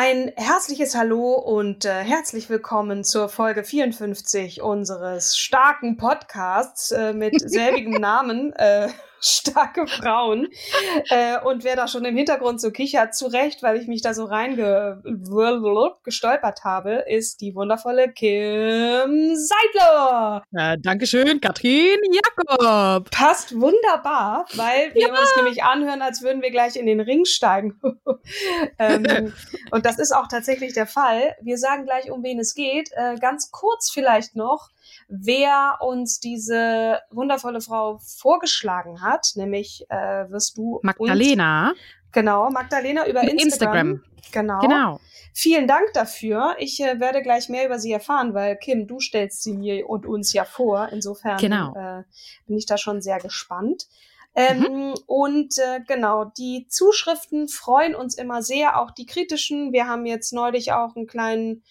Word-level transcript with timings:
Ein 0.00 0.30
herzliches 0.36 0.94
Hallo 0.94 1.32
und 1.32 1.84
äh, 1.84 2.04
herzlich 2.04 2.48
willkommen 2.48 3.02
zur 3.02 3.28
Folge 3.28 3.64
54 3.64 4.62
unseres 4.62 5.36
starken 5.36 5.96
Podcasts 5.96 6.92
äh, 6.92 7.12
mit 7.12 7.34
selbigem 7.50 7.94
Namen. 7.94 8.52
Äh, 8.52 8.90
starke 9.20 9.86
Frauen. 9.86 10.48
äh, 11.10 11.38
und 11.40 11.64
wer 11.64 11.76
da 11.76 11.88
schon 11.88 12.04
im 12.04 12.14
Hintergrund 12.16 12.60
so 12.60 12.70
kichert, 12.70 13.14
zu 13.14 13.26
Recht, 13.26 13.62
weil 13.62 13.80
ich 13.80 13.88
mich 13.88 14.02
da 14.02 14.12
so 14.14 14.24
reingestolpert 14.24 16.64
habe, 16.64 17.04
ist 17.08 17.40
die 17.40 17.54
wundervolle 17.54 18.12
Kim 18.12 19.36
Seidler. 19.36 20.42
Ja, 20.50 20.76
Dankeschön, 20.76 21.40
Katrin 21.40 21.98
Jakob. 22.12 23.10
Passt 23.10 23.58
wunderbar, 23.58 24.44
weil 24.54 24.94
wir 24.94 25.08
ja. 25.08 25.10
uns 25.10 25.34
nämlich 25.36 25.62
anhören, 25.62 26.02
als 26.02 26.20
würden 26.22 26.42
wir 26.42 26.50
gleich 26.50 26.76
in 26.76 26.84
den 26.86 27.00
Ring 27.00 27.24
steigen. 27.24 27.80
ähm, 28.78 29.32
und 29.70 29.86
das 29.86 29.98
ist 29.98 30.12
auch 30.12 30.28
tatsächlich 30.28 30.74
der 30.74 30.86
Fall. 30.86 31.34
Wir 31.40 31.58
sagen 31.58 31.84
gleich, 31.84 32.10
um 32.10 32.22
wen 32.22 32.38
es 32.38 32.54
geht. 32.54 32.90
Äh, 32.92 33.16
ganz 33.16 33.50
kurz 33.50 33.90
vielleicht 33.90 34.36
noch 34.36 34.68
wer 35.08 35.78
uns 35.80 36.20
diese 36.20 37.00
wundervolle 37.10 37.60
Frau 37.60 37.98
vorgeschlagen 37.98 39.00
hat, 39.00 39.32
nämlich 39.34 39.84
äh, 39.88 40.30
wirst 40.30 40.56
du 40.58 40.80
Magdalena. 40.82 41.70
Uns, 41.70 41.78
genau, 42.12 42.50
Magdalena 42.50 43.06
über 43.06 43.22
Instagram. 43.22 43.38
Instagram. 43.38 44.02
Genau. 44.30 44.60
Genau. 44.60 45.00
Vielen 45.32 45.66
Dank 45.66 45.92
dafür. 45.94 46.56
Ich 46.58 46.80
äh, 46.80 47.00
werde 47.00 47.22
gleich 47.22 47.48
mehr 47.48 47.64
über 47.64 47.78
sie 47.78 47.92
erfahren, 47.92 48.34
weil 48.34 48.56
Kim, 48.56 48.86
du 48.86 49.00
stellst 49.00 49.42
sie 49.42 49.54
mir 49.54 49.88
und 49.88 50.04
uns 50.04 50.32
ja 50.32 50.44
vor. 50.44 50.88
Insofern 50.90 51.38
genau. 51.38 51.74
äh, 51.74 52.02
bin 52.46 52.58
ich 52.58 52.66
da 52.66 52.76
schon 52.76 53.00
sehr 53.00 53.18
gespannt. 53.18 53.86
Ähm, 54.34 54.58
mhm. 54.58 54.94
Und 55.06 55.58
äh, 55.58 55.80
genau, 55.86 56.24
die 56.24 56.66
Zuschriften 56.68 57.48
freuen 57.48 57.94
uns 57.94 58.14
immer 58.14 58.42
sehr, 58.42 58.80
auch 58.80 58.90
die 58.90 59.06
kritischen. 59.06 59.72
Wir 59.72 59.86
haben 59.86 60.06
jetzt 60.06 60.32
neulich 60.32 60.72
auch 60.72 60.94
einen 60.96 61.06
kleinen 61.06 61.62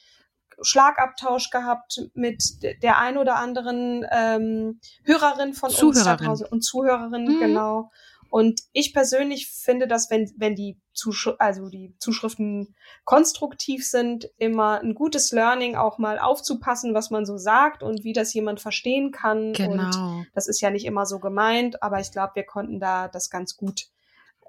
Schlagabtausch 0.62 1.50
gehabt 1.50 2.10
mit 2.14 2.42
der 2.82 3.00
ein 3.00 3.18
oder 3.18 3.36
anderen 3.36 4.06
ähm, 4.12 4.80
Hörerin 5.04 5.54
von 5.54 5.70
Zuhörerin. 5.70 6.28
uns 6.28 6.44
und 6.44 6.62
Zuhörerin, 6.62 7.26
mhm. 7.26 7.40
genau. 7.40 7.92
Und 8.30 8.62
ich 8.74 8.94
persönlich 8.94 9.50
finde, 9.50 9.88
dass 9.88 10.10
wenn, 10.10 10.32
wenn 10.38 10.56
die, 10.56 10.80
Zusch 10.94 11.30
also 11.40 11.70
die 11.70 11.96
Zuschriften 12.00 12.76
konstruktiv 13.06 13.88
sind, 13.88 14.30
immer 14.38 14.82
ein 14.82 14.96
gutes 14.96 15.32
Learning 15.32 15.76
auch 15.76 15.98
mal 15.98 16.20
aufzupassen, 16.20 16.94
was 16.94 17.10
man 17.10 17.26
so 17.26 17.38
sagt 17.38 17.84
und 17.84 18.04
wie 18.04 18.14
das 18.14 18.34
jemand 18.34 18.60
verstehen 18.60 19.12
kann. 19.12 19.54
Genau. 19.54 19.86
Und 19.86 20.28
das 20.34 20.48
ist 20.48 20.60
ja 20.60 20.72
nicht 20.72 20.86
immer 20.86 21.06
so 21.06 21.20
gemeint, 21.20 21.82
aber 21.82 22.00
ich 22.00 22.12
glaube, 22.12 22.34
wir 22.36 22.44
konnten 22.44 22.80
da 22.80 23.08
das 23.08 23.30
ganz 23.30 23.56
gut 23.56 23.88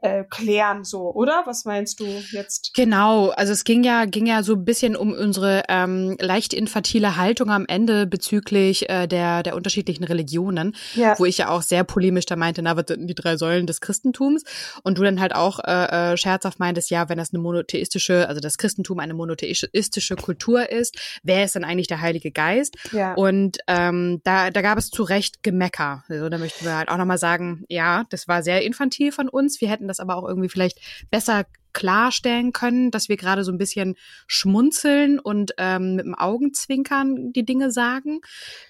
äh, 0.03 0.25
klären, 0.25 0.84
so, 0.84 1.12
oder? 1.12 1.42
Was 1.44 1.64
meinst 1.64 2.00
du 2.00 2.06
jetzt? 2.32 2.72
Genau, 2.75 3.31
also 3.31 3.53
es 3.53 3.64
ging 3.64 3.84
ja, 3.84 4.04
ging 4.04 4.26
ja 4.26 4.42
so 4.42 4.54
ein 4.54 4.64
bisschen 4.64 4.97
um 4.97 5.12
unsere 5.12 5.64
ähm, 5.69 6.16
leicht 6.20 6.53
infantile 6.53 7.16
Haltung 7.16 7.50
am 7.50 7.66
Ende 7.66 8.06
bezüglich 8.06 8.88
äh, 8.88 9.06
der, 9.06 9.42
der 9.42 9.56
unterschiedlichen 9.56 10.04
Religionen, 10.04 10.75
ja. 10.94 11.19
wo 11.19 11.25
ich 11.25 11.38
ja 11.38 11.48
auch 11.48 11.62
sehr 11.62 11.84
polemisch 11.84 12.26
da 12.26 12.37
meinte, 12.37 12.62
na, 12.62 12.76
was 12.76 12.84
sind 12.88 13.06
die 13.06 13.14
drei 13.14 13.37
Säulen 13.37 13.66
des 13.66 13.81
Christentums? 13.81 14.44
Und 14.82 14.98
du 14.98 15.03
dann 15.03 15.20
halt 15.20 15.34
auch 15.34 15.58
äh, 15.60 16.12
äh, 16.12 16.16
scherzhaft 16.16 16.58
meintest, 16.58 16.91
ja, 16.91 17.08
wenn 17.08 17.19
das 17.19 17.32
eine 17.32 17.42
monotheistische, 17.42 18.28
also 18.28 18.41
das 18.41 18.58
Christentum 18.58 19.00
eine 19.00 19.14
monotheistische 19.14 20.16
Kultur 20.16 20.70
ist, 20.70 20.97
wer 21.22 21.44
ist 21.44 21.56
dann 21.56 21.64
eigentlich 21.64 21.88
der 21.88 22.00
Heilige 22.00 22.31
Geist? 22.31 22.76
Ja. 22.92 23.14
Und 23.14 23.58
ähm, 23.66 24.20
da, 24.25 24.50
da 24.50 24.62
gab 24.62 24.78
es 24.78 24.91
zu 24.91 25.03
Recht 25.03 25.42
Gemecker. 25.42 26.04
Also 26.08 26.28
da 26.28 26.38
möchten 26.38 26.64
wir 26.64 26.76
halt 26.76 26.88
auch 26.88 26.97
nochmal 26.97 27.19
sagen, 27.19 27.64
ja, 27.69 28.04
das 28.10 28.28
war 28.28 28.42
sehr 28.42 28.62
infantil 28.62 29.12
von 29.12 29.28
uns. 29.28 29.60
Wir 29.60 29.69
hätten 29.69 29.88
das 29.88 30.00
aber 30.00 30.16
auch 30.16 30.28
irgendwie 30.28 30.49
vielleicht 30.49 30.78
besser 31.10 31.44
klarstellen 31.72 32.52
können, 32.52 32.90
dass 32.90 33.08
wir 33.08 33.16
gerade 33.16 33.44
so 33.44 33.52
ein 33.52 33.58
bisschen 33.58 33.96
schmunzeln 34.26 35.18
und 35.18 35.54
ähm, 35.58 35.96
mit 35.96 36.06
dem 36.06 36.14
Augenzwinkern 36.14 37.32
die 37.32 37.44
Dinge 37.44 37.70
sagen. 37.70 38.20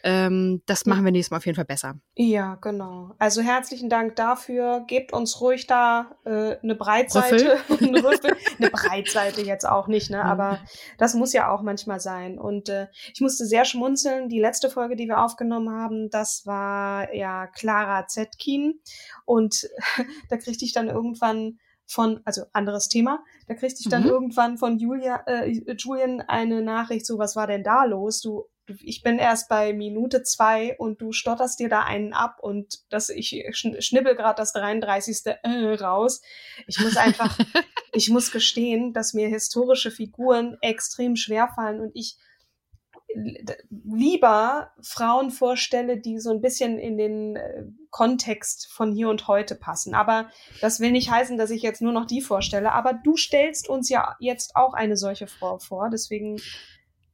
Ähm, 0.03 0.62
das 0.66 0.86
machen 0.86 1.04
wir 1.04 1.12
nächstes 1.12 1.31
Mal 1.31 1.38
auf 1.38 1.47
jeden 1.47 1.56
Fall 1.56 1.64
besser. 1.64 1.98
Ja, 2.14 2.56
genau. 2.56 3.14
Also 3.19 3.42
herzlichen 3.42 3.88
Dank 3.88 4.16
dafür. 4.16 4.84
Gebt 4.87 5.12
uns 5.12 5.41
ruhig 5.41 5.66
da 5.66 6.16
äh, 6.25 6.56
eine 6.62 6.75
Breitseite. 6.75 7.58
eine, 7.69 8.03
eine 8.58 8.70
Breitseite 8.70 9.42
jetzt 9.42 9.69
auch 9.69 9.87
nicht, 9.87 10.10
ne? 10.10 10.25
Aber 10.25 10.58
das 10.98 11.14
muss 11.14 11.32
ja 11.32 11.50
auch 11.50 11.62
manchmal 11.62 12.00
sein. 12.00 12.38
Und 12.38 12.69
äh, 12.69 12.88
ich 13.14 13.20
musste 13.20 13.47
sehr 13.47 13.64
schmunzeln. 13.64 14.28
Die 14.28 14.41
letzte 14.41 14.70
Folge, 14.70 14.97
die 14.97 15.06
wir 15.06 15.22
aufgenommen 15.22 15.70
haben, 15.70 16.10
das 16.10 16.44
war 16.44 17.14
ja 17.14 17.47
Clara 17.47 18.06
Zetkin. 18.06 18.81
Und 19.25 19.69
da 20.28 20.37
kriegte 20.37 20.64
ich 20.64 20.72
dann 20.72 20.88
irgendwann 20.88 21.58
von, 21.88 22.21
also 22.25 22.43
anderes 22.53 22.88
Thema, 22.88 23.25
da 23.47 23.54
kriegte 23.54 23.81
ich 23.81 23.88
dann 23.88 24.03
mhm. 24.03 24.10
irgendwann 24.10 24.59
von 24.59 24.78
Julia, 24.78 25.25
äh, 25.26 25.49
Julian 25.76 26.21
eine 26.21 26.62
Nachricht, 26.62 27.06
so, 27.06 27.19
was 27.19 27.34
war 27.34 27.47
denn 27.47 27.65
da 27.65 27.84
los? 27.84 28.21
Du, 28.21 28.44
ich 28.82 29.03
bin 29.03 29.19
erst 29.19 29.49
bei 29.49 29.72
Minute 29.72 30.22
zwei 30.22 30.76
und 30.76 31.00
du 31.00 31.12
stotterst 31.12 31.59
dir 31.59 31.71
da 31.71 31.84
einen 31.84 32.12
ab 32.12 32.41
und 32.43 32.81
das, 32.91 33.09
ich 33.09 33.43
schnibbel 33.53 34.15
gerade 34.15 34.37
das 34.37 34.53
33. 34.53 35.22
Äh 35.25 35.75
raus. 35.81 36.21
Ich 36.66 36.78
muss 36.78 36.99
einfach, 36.99 37.38
ich 37.93 38.10
muss 38.10 38.31
gestehen, 38.31 38.93
dass 38.93 39.15
mir 39.15 39.28
historische 39.28 39.91
Figuren 39.91 40.59
extrem 40.60 41.16
schwer 41.16 41.49
fallen 41.49 41.81
und 41.81 41.93
ich 41.94 42.19
lieber 43.71 44.73
Frauen 44.81 45.31
vorstelle, 45.31 45.99
die 45.99 46.19
so 46.19 46.31
ein 46.31 46.41
bisschen 46.41 46.79
in 46.79 46.97
den 46.97 47.37
äh, 47.37 47.65
Kontext 47.91 48.69
von 48.71 48.93
hier 48.93 49.09
und 49.09 49.29
heute 49.29 49.55
passen. 49.55 49.95
Aber 49.95 50.31
das 50.61 50.81
will 50.81 50.93
nicht 50.93 51.11
heißen, 51.11 51.39
dass 51.39 51.51
ich 51.51 51.62
jetzt 51.62 51.83
nur 51.83 51.93
noch 51.93 52.06
die 52.06 52.21
vorstelle. 52.21 52.73
Aber 52.73 52.93
du 52.93 53.17
stellst 53.17 53.69
uns 53.69 53.89
ja 53.89 54.17
jetzt 54.21 54.56
auch 54.56 54.75
eine 54.75 54.97
solche 54.97 55.27
Frau 55.27 55.59
vor. 55.59 55.91
Deswegen 55.91 56.41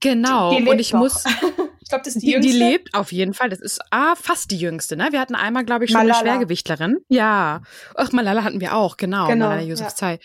Genau, 0.00 0.54
und 0.54 0.78
ich 0.78 0.90
doch. 0.90 0.98
muss. 0.98 1.24
ich 1.94 2.02
glaube, 2.02 2.04
das 2.04 2.16
ist 2.16 2.22
die, 2.22 2.26
die 2.26 2.32
jüngste. 2.32 2.52
Die 2.52 2.58
lebt 2.58 2.94
auf 2.94 3.12
jeden 3.12 3.34
Fall. 3.34 3.50
Das 3.50 3.60
ist 3.60 3.80
ah, 3.90 4.14
fast 4.16 4.50
die 4.50 4.56
jüngste, 4.56 4.96
ne? 4.96 5.08
Wir 5.10 5.20
hatten 5.20 5.34
einmal, 5.34 5.64
glaube 5.64 5.84
ich, 5.84 5.90
schon 5.90 6.00
Malala. 6.00 6.18
eine 6.18 6.28
Schwergewichtlerin. 6.28 6.98
Ja. 7.08 7.62
Ach, 7.94 8.12
Malala 8.12 8.42
hatten 8.42 8.60
wir 8.60 8.74
auch, 8.74 8.96
genau. 8.96 9.28
genau 9.28 9.48
Malala 9.48 9.62
Yousafzai. 9.62 10.18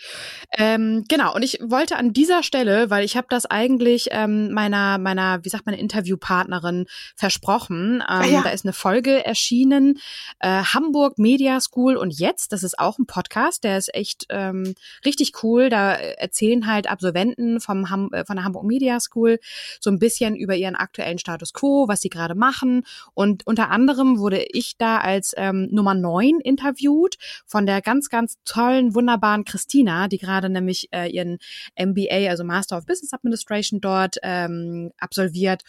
Ja. 0.58 0.74
Ähm, 0.74 1.04
genau, 1.08 1.34
und 1.34 1.42
ich 1.42 1.58
wollte 1.62 1.96
an 1.96 2.12
dieser 2.12 2.42
Stelle, 2.42 2.90
weil 2.90 3.04
ich 3.04 3.16
habe 3.16 3.26
das 3.30 3.46
eigentlich 3.46 4.08
ähm, 4.10 4.52
meiner, 4.52 4.98
meiner, 4.98 5.44
wie 5.44 5.48
sagt 5.48 5.66
man, 5.66 5.74
Interviewpartnerin 5.74 6.86
versprochen. 7.14 8.02
Ah, 8.02 8.24
ähm, 8.24 8.32
ja. 8.32 8.42
Da 8.42 8.50
ist 8.50 8.64
eine 8.64 8.72
Folge 8.72 9.24
erschienen, 9.24 9.98
äh, 10.40 10.62
Hamburg 10.62 11.18
Media 11.18 11.60
School 11.60 11.96
und 11.96 12.18
jetzt, 12.18 12.52
das 12.52 12.62
ist 12.62 12.78
auch 12.78 12.98
ein 12.98 13.06
Podcast, 13.06 13.64
der 13.64 13.78
ist 13.78 13.94
echt 13.94 14.26
ähm, 14.30 14.74
richtig 15.04 15.42
cool. 15.42 15.68
Da 15.70 15.92
erzählen 15.92 16.66
halt 16.66 16.88
Absolventen 16.88 17.60
vom 17.60 17.90
Ham 17.90 18.10
äh, 18.12 18.24
von 18.24 18.36
der 18.36 18.44
Hamburg 18.44 18.64
Media 18.64 18.98
School 19.00 19.38
so 19.80 19.90
ein 19.90 19.98
bisschen 19.98 20.36
über 20.36 20.54
ihren 20.54 20.76
aktuellen 20.76 21.18
Status 21.18 21.52
quo, 21.60 21.88
was 21.88 22.00
sie 22.00 22.08
gerade 22.08 22.34
machen. 22.34 22.84
Und 23.14 23.46
unter 23.46 23.70
anderem 23.70 24.18
wurde 24.18 24.44
ich 24.50 24.76
da 24.78 24.98
als 24.98 25.32
ähm, 25.36 25.68
Nummer 25.70 25.94
neun 25.94 26.40
interviewt 26.40 27.16
von 27.46 27.66
der 27.66 27.82
ganz, 27.82 28.08
ganz 28.08 28.38
tollen, 28.44 28.94
wunderbaren 28.94 29.44
Christina, 29.44 30.08
die 30.08 30.18
gerade 30.18 30.48
nämlich 30.48 30.88
äh, 30.92 31.10
ihren 31.10 31.38
MBA, 31.78 32.28
also 32.28 32.44
Master 32.44 32.78
of 32.78 32.86
Business 32.86 33.12
Administration 33.12 33.80
dort 33.80 34.16
ähm, 34.22 34.92
absolviert. 34.98 35.62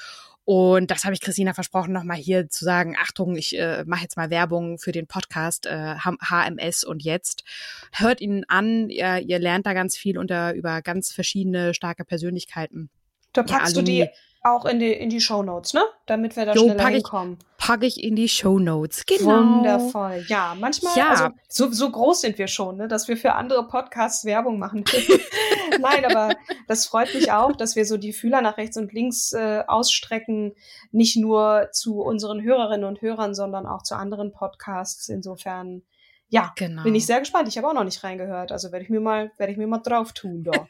Und 0.44 0.90
das 0.90 1.04
habe 1.04 1.14
ich 1.14 1.22
Christina 1.22 1.54
versprochen, 1.54 1.94
nochmal 1.94 2.18
hier 2.18 2.50
zu 2.50 2.66
sagen, 2.66 2.96
Achtung, 3.00 3.36
ich 3.36 3.58
äh, 3.58 3.84
mache 3.86 4.02
jetzt 4.02 4.18
mal 4.18 4.32
Werbung 4.32 4.80
für 4.80 4.92
den 4.92 5.06
Podcast 5.06 5.68
äh, 5.68 5.96
HMS 5.96 6.84
und 6.84 7.04
jetzt. 7.04 7.44
Hört 7.92 8.22
ihn 8.22 8.44
an, 8.48 8.90
ihr, 8.90 9.20
ihr 9.20 9.40
lernt 9.40 9.68
da 9.68 9.74
ganz 9.74 9.96
viel 9.96 10.18
unter 10.18 10.54
über 10.56 10.82
ganz 10.82 11.12
verschiedene 11.12 11.74
starke 11.74 12.06
Persönlichkeiten. 12.06 12.90
Da 13.34 13.44
packst 13.44 13.76
ja, 13.76 13.82
du 13.82 13.86
die 13.86 14.10
auch 14.44 14.66
in 14.66 14.80
die, 14.80 14.92
in 14.92 15.10
die 15.10 15.22
Show 15.22 15.44
Notes, 15.44 15.74
ne? 15.74 15.84
Damit 16.08 16.36
wir 16.36 16.46
da 16.46 16.54
jo, 16.54 16.64
schneller 16.64 16.84
pack 16.84 16.94
hinkommen. 16.94 17.38
Ich, 17.40 17.58
packe 17.58 17.86
ich 17.86 18.04
in 18.04 18.16
die 18.16 18.28
Show 18.28 18.58
Notes. 18.58 19.06
Genau. 19.06 19.38
Wundervoll. 19.38 20.26
Ja, 20.28 20.56
manchmal, 20.60 20.98
ja. 20.98 21.10
Also, 21.10 21.28
so, 21.48 21.72
so 21.72 21.92
groß 21.92 22.22
sind 22.22 22.40
wir 22.40 22.48
schon, 22.48 22.78
ne? 22.78 22.88
dass 22.88 23.08
wir 23.08 23.18
für 23.18 23.34
andere 23.34 23.68
Podcasts 23.68 24.26
Werbung 24.26 24.58
machen. 24.58 24.84
Nein, 25.80 26.06
aber 26.06 26.34
das 26.68 26.88
freut 26.88 27.14
mich 27.14 27.32
auch, 27.32 27.56
dass 27.56 27.76
wir 27.76 27.86
so 27.86 27.98
die 27.98 28.14
Fühler 28.14 28.42
nach 28.42 28.58
rechts 28.58 28.78
und 28.78 28.92
links 28.94 29.32
äh, 29.32 29.64
ausstrecken, 29.68 30.54
nicht 30.92 31.18
nur 31.18 31.70
zu 31.72 32.02
unseren 32.02 32.42
Hörerinnen 32.42 32.86
und 32.86 33.02
Hörern, 33.02 33.36
sondern 33.36 33.68
auch 33.68 33.84
zu 33.84 33.96
anderen 33.96 34.32
Podcasts. 34.32 35.08
Insofern 35.08 35.84
ja, 36.30 36.52
genau. 36.56 36.82
bin 36.82 36.96
ich 36.96 37.06
sehr 37.06 37.20
gespannt. 37.20 37.48
Ich 37.48 37.58
habe 37.58 37.68
auch 37.68 37.74
noch 37.74 37.84
nicht 37.84 38.04
reingehört, 38.04 38.52
also 38.52 38.72
werde 38.72 38.86
ich 38.86 38.90
mir 38.90 39.02
mal, 39.02 39.32
werde 39.38 39.52
ich 39.52 39.58
mir 39.60 39.68
mal 39.68 39.80
drauf 39.80 40.14
tun. 40.14 40.44
Da. 40.44 40.66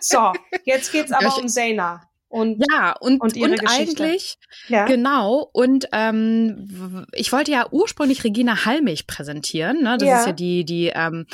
so, 0.00 0.32
jetzt 0.64 0.92
geht's 0.92 1.10
aber 1.10 1.36
um 1.38 1.48
Zena. 1.48 2.02
Und, 2.28 2.64
ja, 2.70 2.92
und, 2.98 3.20
und, 3.22 3.36
und 3.36 3.60
eigentlich, 3.68 4.36
ja? 4.68 4.84
genau, 4.86 5.48
und 5.52 5.88
ähm, 5.92 7.06
ich 7.12 7.32
wollte 7.32 7.52
ja 7.52 7.68
ursprünglich 7.70 8.24
Regina 8.24 8.64
Hallmich 8.64 9.06
präsentieren, 9.06 9.82
ne? 9.82 9.96
das 9.96 10.08
ja. 10.08 10.18
ist 10.20 10.26
ja 10.26 10.32
die, 10.32 10.64
die 10.64 10.92
ähm, 10.92 11.26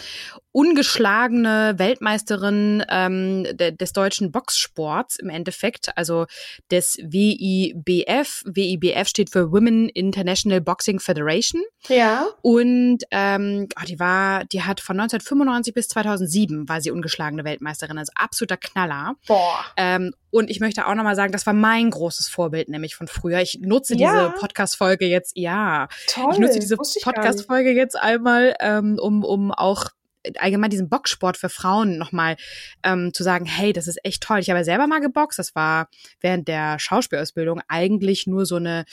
ungeschlagene 0.53 1.75
Weltmeisterin 1.79 2.85
ähm, 2.89 3.45
de, 3.53 3.73
des 3.73 3.93
deutschen 3.93 4.31
Boxsports 4.31 5.17
im 5.17 5.31
Endeffekt, 5.31 5.97
also 5.97 6.27
des 6.71 6.99
WIBF. 7.03 8.43
WIBF 8.45 9.09
steht 9.09 9.31
für 9.31 9.51
Women 9.51 9.89
International 9.89 10.61
Boxing 10.61 11.01
Federation. 11.01 11.63
Ja. 11.89 12.27
Und 12.43 12.99
ähm, 13.11 13.69
oh, 13.81 13.85
die 13.87 13.99
war, 13.99 14.45
die 14.45 14.63
hat 14.63 14.81
von 14.81 15.01
1995 15.01 15.75
bis 15.75 15.89
2007 15.89 16.69
war 16.69 16.81
sie 16.81 16.91
ungeschlagene 16.91 17.45
Weltmeisterin, 17.45 17.99
also 17.99 18.13
absoluter 18.15 18.59
Knaller. 18.59 19.15
Boah. 19.27 19.65
Ähm, 19.77 20.13
und 20.31 20.51
ich 20.51 20.61
möchte 20.61 20.87
auch 20.87 20.95
nochmal 20.95 21.17
sagen, 21.17 21.33
das 21.33 21.47
war 21.47 21.53
mein 21.53 21.91
großes 21.91 22.29
Vorbild, 22.29 22.69
nämlich 22.69 22.95
von 22.95 23.09
früher. 23.09 23.41
Ich 23.41 23.59
nutze 23.61 23.97
ja. 23.97 24.13
diese 24.13 24.41
Podcast-Folge 24.41 25.07
jetzt, 25.07 25.37
ja. 25.37 25.89
Toll. 26.07 26.33
Ich 26.33 26.39
nutze 26.39 26.59
diese 26.59 26.77
Podcast-Folge 26.77 27.73
jetzt 27.73 27.99
einmal, 27.99 28.55
ähm, 28.61 28.99
um, 29.01 29.25
um 29.25 29.51
auch 29.51 29.91
allgemein 30.39 30.71
diesen 30.71 30.89
Boxsport 30.89 31.37
für 31.37 31.49
Frauen 31.49 31.99
nochmal 31.99 32.37
ähm, 32.83 33.13
zu 33.13 33.23
sagen, 33.23 33.45
hey, 33.45 33.73
das 33.73 33.89
ist 33.89 34.05
echt 34.05 34.23
toll. 34.23 34.39
Ich 34.39 34.51
habe 34.51 34.65
selber 34.65 34.87
mal 34.87 35.01
geboxt. 35.01 35.39
Das 35.39 35.55
war 35.55 35.89
während 36.21 36.49
der 36.49 36.79
Schauspielausbildung 36.79 37.61
eigentlich 37.69 38.27
nur 38.27 38.47
so 38.47 38.57
eine 38.57 38.85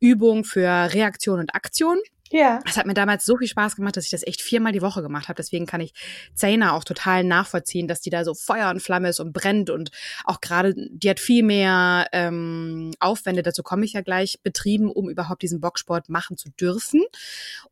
Übung 0.00 0.44
für 0.44 0.68
Reaktion 0.92 1.40
und 1.40 1.54
Aktion. 1.54 1.98
Ja. 2.30 2.60
Es 2.66 2.76
hat 2.76 2.86
mir 2.86 2.94
damals 2.94 3.24
so 3.24 3.36
viel 3.36 3.48
Spaß 3.48 3.76
gemacht, 3.76 3.96
dass 3.96 4.04
ich 4.04 4.10
das 4.10 4.26
echt 4.26 4.42
viermal 4.42 4.72
die 4.72 4.82
Woche 4.82 5.02
gemacht 5.02 5.28
habe. 5.28 5.36
Deswegen 5.36 5.66
kann 5.66 5.80
ich 5.80 5.92
Zaina 6.34 6.72
auch 6.72 6.84
total 6.84 7.24
nachvollziehen, 7.24 7.88
dass 7.88 8.00
die 8.00 8.10
da 8.10 8.24
so 8.24 8.34
Feuer 8.34 8.70
und 8.70 8.80
Flamme 8.80 9.08
ist 9.08 9.20
und 9.20 9.32
brennt 9.32 9.70
und 9.70 9.90
auch 10.24 10.40
gerade, 10.40 10.74
die 10.76 11.10
hat 11.10 11.20
viel 11.20 11.42
mehr 11.42 12.06
ähm, 12.12 12.90
Aufwände, 12.98 13.42
dazu 13.42 13.62
komme 13.62 13.84
ich 13.84 13.92
ja 13.92 14.00
gleich, 14.00 14.38
betrieben, 14.42 14.90
um 14.90 15.08
überhaupt 15.08 15.42
diesen 15.42 15.60
Boxsport 15.60 16.08
machen 16.08 16.36
zu 16.36 16.50
dürfen. 16.50 17.04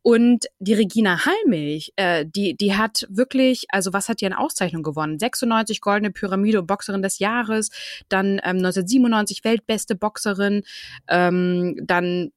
Und 0.01 0.45
die 0.59 0.73
Regina 0.73 1.25
Hallmilch, 1.25 1.93
äh, 1.95 2.25
die, 2.25 2.55
die 2.55 2.75
hat 2.75 3.05
wirklich, 3.09 3.65
also 3.69 3.93
was 3.93 4.09
hat 4.09 4.21
die 4.21 4.25
an 4.25 4.33
Auszeichnung 4.33 4.83
gewonnen? 4.83 5.19
96 5.19 5.81
goldene 5.81 6.11
Pyramide 6.11 6.63
Boxerin 6.63 7.01
des 7.01 7.19
Jahres, 7.19 7.69
dann 8.09 8.39
ähm, 8.43 8.57
1997 8.57 9.43
weltbeste 9.43 9.95
Boxerin, 9.95 10.63
ähm, 11.07 11.75
dann 11.83 12.31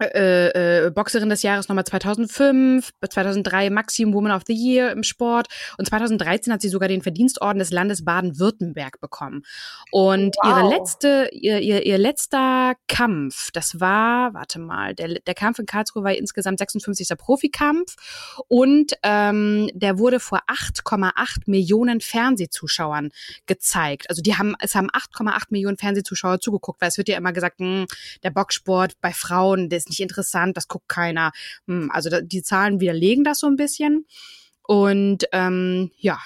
äh, 0.00 0.86
äh, 0.86 0.90
Boxerin 0.90 1.28
des 1.28 1.42
Jahres 1.42 1.68
nochmal 1.68 1.84
2005, 1.84 2.90
2003 3.08 3.70
Maximum 3.70 4.14
Woman 4.14 4.32
of 4.32 4.42
the 4.46 4.54
Year 4.54 4.92
im 4.92 5.02
Sport 5.02 5.48
und 5.78 5.86
2013 5.86 6.52
hat 6.52 6.62
sie 6.62 6.68
sogar 6.68 6.88
den 6.88 7.02
Verdienstorden 7.02 7.58
des 7.58 7.70
Landes 7.70 8.04
Baden-Württemberg 8.04 9.00
bekommen. 9.00 9.42
Und 9.90 10.36
wow. 10.42 10.58
ihre 10.58 10.68
letzte, 10.70 11.28
ihr, 11.32 11.60
ihr, 11.60 11.84
ihr 11.84 11.98
letzter 11.98 12.74
Kampf, 12.88 13.50
das 13.52 13.80
war, 13.80 14.32
warte 14.34 14.58
mal, 14.58 14.94
der, 14.94 15.20
der 15.20 15.34
Kampf 15.34 15.58
in 15.58 15.66
Karlsruhe 15.66 16.04
war 16.04 16.14
insgesamt 16.14 16.58
56. 16.58 17.08
Profikampf 17.18 17.96
und 18.48 18.92
ähm, 19.02 19.68
der 19.74 19.98
wurde 19.98 20.20
vor 20.20 20.40
8,8 20.46 21.42
Millionen 21.46 22.00
Fernsehzuschauern 22.00 23.10
gezeigt. 23.46 24.08
Also 24.08 24.22
die 24.22 24.36
haben, 24.36 24.54
es 24.60 24.74
haben 24.74 24.90
8,8 24.90 25.46
Millionen 25.50 25.76
Fernsehzuschauer 25.76 26.40
zugeguckt, 26.40 26.80
weil 26.80 26.88
es 26.88 26.98
wird 26.98 27.08
ja 27.08 27.16
immer 27.16 27.32
gesagt, 27.32 27.60
mh, 27.60 27.66
hm, 27.66 27.86
der 28.22 28.30
Boxsport 28.30 28.94
bei 29.00 29.12
Frauen, 29.12 29.68
ist 29.80 29.89
nicht 29.90 30.00
interessant, 30.00 30.56
das 30.56 30.68
guckt 30.68 30.88
keiner. 30.88 31.32
Hm, 31.66 31.90
also 31.92 32.10
die 32.20 32.42
Zahlen 32.42 32.80
widerlegen 32.80 33.24
das 33.24 33.40
so 33.40 33.46
ein 33.46 33.56
bisschen. 33.56 34.06
Und 34.62 35.24
ähm, 35.32 35.90
ja, 35.98 36.18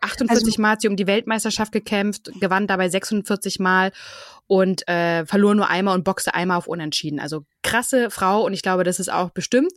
48 0.00 0.46
also, 0.46 0.62
Mal 0.62 0.70
hat 0.70 0.80
sie 0.80 0.88
um 0.88 0.96
die 0.96 1.06
Weltmeisterschaft 1.06 1.72
gekämpft, 1.72 2.30
gewann 2.40 2.66
dabei 2.66 2.88
46 2.88 3.58
Mal 3.58 3.92
und 4.46 4.86
äh, 4.88 5.26
verlor 5.26 5.54
nur 5.54 5.68
einmal 5.68 5.94
und 5.94 6.04
boxte 6.04 6.34
einmal 6.34 6.58
auf 6.58 6.66
Unentschieden. 6.66 7.20
Also 7.20 7.44
krasse 7.62 8.10
Frau 8.10 8.44
und 8.44 8.52
ich 8.52 8.62
glaube, 8.62 8.84
das 8.84 9.00
ist 9.00 9.12
auch 9.12 9.30
bestimmt. 9.30 9.72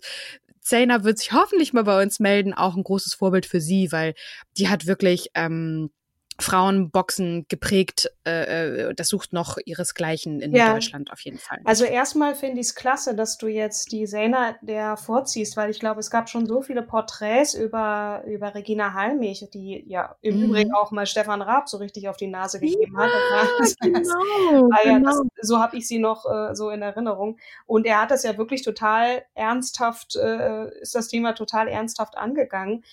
Zayna 0.62 1.04
wird 1.04 1.20
sich 1.20 1.34
hoffentlich 1.34 1.74
mal 1.74 1.84
bei 1.84 2.02
uns 2.02 2.20
melden, 2.20 2.54
auch 2.54 2.76
ein 2.76 2.84
großes 2.84 3.16
Vorbild 3.16 3.46
für 3.46 3.60
sie, 3.60 3.92
weil 3.92 4.14
die 4.58 4.70
hat 4.70 4.88
wirklich 4.88 5.30
ähm, 5.36 5.92
Frauenboxen 6.40 7.46
geprägt. 7.50 8.12
Äh, 8.26 8.90
äh, 8.90 8.94
das 8.96 9.08
sucht 9.08 9.34
noch 9.34 9.58
ihresgleichen 9.64 10.40
in 10.42 10.54
ja. 10.54 10.74
Deutschland 10.74 11.12
auf 11.12 11.20
jeden 11.22 11.38
Fall. 11.38 11.60
Also 11.66 11.86
erstmal 11.86 12.36
finde 12.36 12.62
ich 12.62 12.68
es 12.68 12.76
klasse, 12.76 13.16
dass 13.16 13.38
du 13.38 13.48
jetzt 13.48 13.92
die 13.92 14.06
Sena 14.06 14.56
der 14.62 14.98
vorziehst, 14.98 15.58
weil 15.58 15.70
ich 15.70 15.80
glaube, 15.80 16.00
es 16.00 16.10
gab 16.10 16.30
schon 16.30 16.46
so 16.46 16.62
viele 16.62 16.82
Porträts 16.82 17.54
über, 17.54 18.24
über 18.26 18.56
Regina 18.56 18.94
Halmich, 18.94 19.48
die 19.54 19.84
ja 19.88 20.16
im 20.22 20.38
mhm. 20.38 20.44
Übrigen 20.46 20.74
auch 20.74 20.92
mal 20.92 21.06
Stefan 21.06 21.42
Raab 21.42 21.70
so 21.70 21.78
richtig 21.78 22.10
auf 22.10 22.18
die 22.18 22.28
Nase 22.28 22.60
gegeben 22.60 22.96
ja, 22.98 23.04
hat. 23.04 23.76
genau, 23.80 24.70
ah, 24.72 24.78
ja, 24.86 24.98
genau. 24.98 25.24
Das, 25.36 25.48
so 25.48 25.60
habe 25.60 25.78
ich 25.78 25.88
sie 25.88 26.00
noch 26.00 26.26
äh, 26.26 26.56
so 26.56 26.70
in 26.70 26.82
Erinnerung. 26.82 27.38
Und 27.66 27.86
er 27.86 28.02
hat 28.02 28.12
das 28.12 28.24
ja 28.24 28.38
wirklich 28.38 28.64
total 28.64 29.24
ernsthaft, 29.34 30.16
äh, 30.16 30.70
ist 30.80 30.96
das 30.96 31.08
Thema 31.08 31.34
total 31.34 31.68
ernsthaft 31.68 32.18
angegangen. 32.18 32.84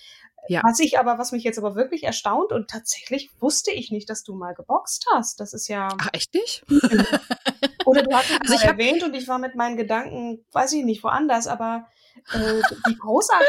Ja. 0.48 0.62
Was 0.64 0.80
ich 0.80 0.98
aber, 0.98 1.18
was 1.18 1.32
mich 1.32 1.44
jetzt 1.44 1.58
aber 1.58 1.74
wirklich 1.74 2.04
erstaunt 2.04 2.52
und 2.52 2.68
tatsächlich 2.68 3.30
wusste 3.40 3.70
ich 3.70 3.90
nicht, 3.90 4.08
dass 4.10 4.22
du 4.22 4.34
mal 4.34 4.54
geboxt 4.54 5.06
hast. 5.12 5.40
Das 5.40 5.52
ist 5.52 5.68
ja. 5.68 5.88
Ach, 6.00 6.08
echt 6.12 6.34
nicht? 6.34 6.64
Oder 7.84 8.02
du 8.02 8.12
hast 8.14 8.30
es 8.44 8.50
also 8.50 8.66
erwähnt 8.66 9.02
und 9.02 9.14
ich 9.14 9.28
war 9.28 9.38
mit 9.38 9.54
meinen 9.54 9.76
Gedanken, 9.76 10.44
weiß 10.52 10.72
ich 10.72 10.84
nicht, 10.84 11.02
woanders, 11.04 11.46
aber 11.46 11.86
äh, 12.32 12.62
wie 12.86 12.96
großartig. 12.96 13.46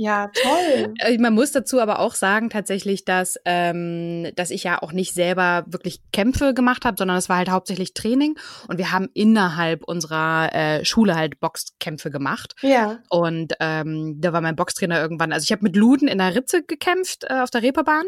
Ja, 0.00 0.28
toll. 0.28 0.94
Äh, 0.98 1.18
man 1.18 1.34
muss 1.34 1.52
dazu 1.52 1.80
aber 1.80 1.98
auch 1.98 2.14
sagen 2.14 2.50
tatsächlich, 2.50 3.04
dass, 3.04 3.36
ähm, 3.44 4.28
dass 4.36 4.50
ich 4.50 4.64
ja 4.64 4.80
auch 4.80 4.92
nicht 4.92 5.12
selber 5.12 5.64
wirklich 5.66 6.00
Kämpfe 6.12 6.54
gemacht 6.54 6.84
habe, 6.84 6.96
sondern 6.96 7.16
es 7.16 7.28
war 7.28 7.36
halt 7.36 7.50
hauptsächlich 7.50 7.94
Training 7.94 8.38
und 8.68 8.78
wir 8.78 8.92
haben 8.92 9.08
innerhalb 9.14 9.82
unserer 9.84 10.54
äh, 10.54 10.84
Schule 10.84 11.16
halt 11.16 11.40
Boxkämpfe 11.40 12.10
gemacht. 12.10 12.54
Ja. 12.62 12.98
Und 13.08 13.54
ähm, 13.60 14.20
da 14.20 14.32
war 14.32 14.40
mein 14.40 14.56
Boxtrainer 14.56 15.00
irgendwann, 15.00 15.32
also 15.32 15.44
ich 15.44 15.52
habe 15.52 15.64
mit 15.64 15.74
Luden 15.74 16.06
in 16.06 16.18
der 16.18 16.34
Ritze 16.34 16.62
gekämpft 16.62 17.24
äh, 17.24 17.40
auf 17.40 17.50
der 17.50 17.62
Reeperbahn 17.62 18.06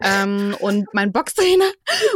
ähm, 0.00 0.56
und 0.60 0.86
mein 0.92 1.12
Boxtrainer 1.12 1.70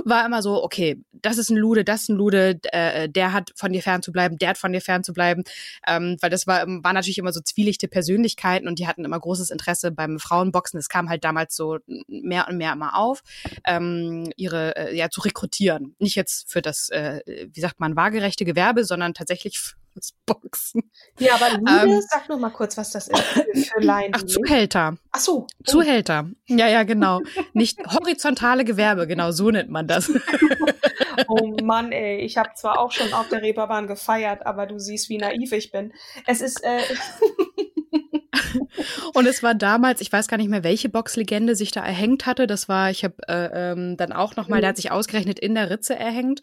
war 0.05 0.25
immer 0.25 0.43
so, 0.43 0.63
okay, 0.63 1.03
das 1.13 1.39
ist 1.39 1.51
ein 1.51 1.57
Lude, 1.57 1.85
das 1.85 2.03
ist 2.03 2.11
ein 2.11 2.17
Lude, 2.17 2.61
äh, 2.73 3.09
der 3.09 3.33
hat 3.33 3.51
von 3.57 3.73
dir 3.73 3.83
fern 3.83 4.03
zu 4.03 4.13
bleiben, 4.13 4.39
der 4.39 4.51
hat 4.51 4.59
von 4.59 4.73
dir 4.73 4.81
fern 4.81 5.03
zu 5.03 5.13
bleiben, 5.13 5.43
ähm, 5.87 6.17
weil 6.21 6.31
das 6.31 6.47
war, 6.47 6.65
war 6.67 6.93
natürlich 6.93 7.08
immer 7.17 7.33
so 7.33 7.41
zwielichte 7.41 7.89
Persönlichkeiten 7.89 8.69
und 8.69 8.79
die 8.79 8.87
hatten 8.87 9.07
immer 9.07 9.19
großes 9.19 9.49
Interesse 9.49 9.91
beim 9.91 10.19
Frauenboxen. 10.19 10.79
Es 10.79 10.91
kam 10.91 11.09
halt 11.09 11.25
damals 11.25 11.57
so 11.57 11.79
mehr 12.07 12.47
und 12.49 12.59
mehr 12.59 12.75
immer 12.75 12.95
auf, 12.97 13.23
ähm, 13.65 14.31
ihre 14.37 14.77
äh, 14.77 14.95
ja 14.95 15.09
zu 15.09 15.23
rekrutieren. 15.23 15.95
Nicht 15.99 16.17
jetzt 16.17 16.51
für 16.51 16.61
das, 16.61 16.91
äh, 16.91 17.21
wie 17.27 17.61
sagt 17.61 17.81
man, 17.81 17.97
waagerechte 17.97 18.45
Gewerbe, 18.45 18.85
sondern 18.85 19.15
tatsächlich 19.15 19.59
fürs 19.93 20.13
Boxen. 20.27 20.83
Ja, 21.19 21.37
aber 21.37 21.57
Lude, 21.59 21.95
ähm, 21.95 22.03
sag 22.07 22.29
nur 22.29 22.39
mal 22.39 22.51
kurz, 22.51 22.77
was 22.77 22.91
das 22.91 23.09
ist 23.09 23.71
für 23.73 23.81
Laien. 23.81 24.13
Ach, 24.15 24.23
Zuhälter. 24.25 24.99
Ach 25.13 25.21
so. 25.21 25.47
Zuhälter. 25.65 26.29
Ja, 26.47 26.69
ja, 26.69 26.83
genau. 26.83 27.21
Nicht 27.53 27.79
horizontale 27.87 28.65
Gewerbe, 28.65 29.07
genau, 29.07 29.31
so 29.31 29.51
nennt 29.51 29.71
man 29.71 29.87
das. 29.87 30.13
oh 31.29 31.57
Mann, 31.63 31.93
ey, 31.93 32.19
ich 32.19 32.37
habe 32.39 32.51
zwar 32.55 32.79
auch 32.79 32.93
schon 32.93 33.13
auf 33.13 33.29
der 33.29 33.43
Reeperbahn 33.43 33.87
gefeiert, 33.87 34.47
aber 34.47 34.67
du 34.67 34.79
siehst, 34.79 35.09
wie 35.09 35.19
naiv 35.19 35.53
ich 35.53 35.71
bin. 35.73 35.93
Es 36.27 36.41
ist 36.41 36.63
äh 36.65 36.83
Und 39.15 39.27
es 39.27 39.43
war 39.43 39.55
damals, 39.55 40.01
ich 40.01 40.13
weiß 40.13 40.29
gar 40.29 40.37
nicht 40.37 40.49
mehr, 40.49 40.65
welche 40.65 40.89
Boxlegende 40.89 41.55
sich 41.55 41.71
da 41.71 41.85
erhängt 41.85 42.27
hatte. 42.27 42.47
Das 42.47 42.69
war, 42.69 42.91
ich 42.91 43.05
habe 43.05 43.17
äh, 43.29 43.73
ähm, 43.73 43.97
dann 43.97 44.13
auch 44.13 44.37
noch 44.37 44.49
mal, 44.49 44.61
der 44.61 44.71
hat 44.71 44.77
sich 44.77 44.91
ausgerechnet 44.91 45.39
in 45.39 45.55
der 45.55 45.71
Ritze 45.71 45.97
erhängt. 45.97 46.41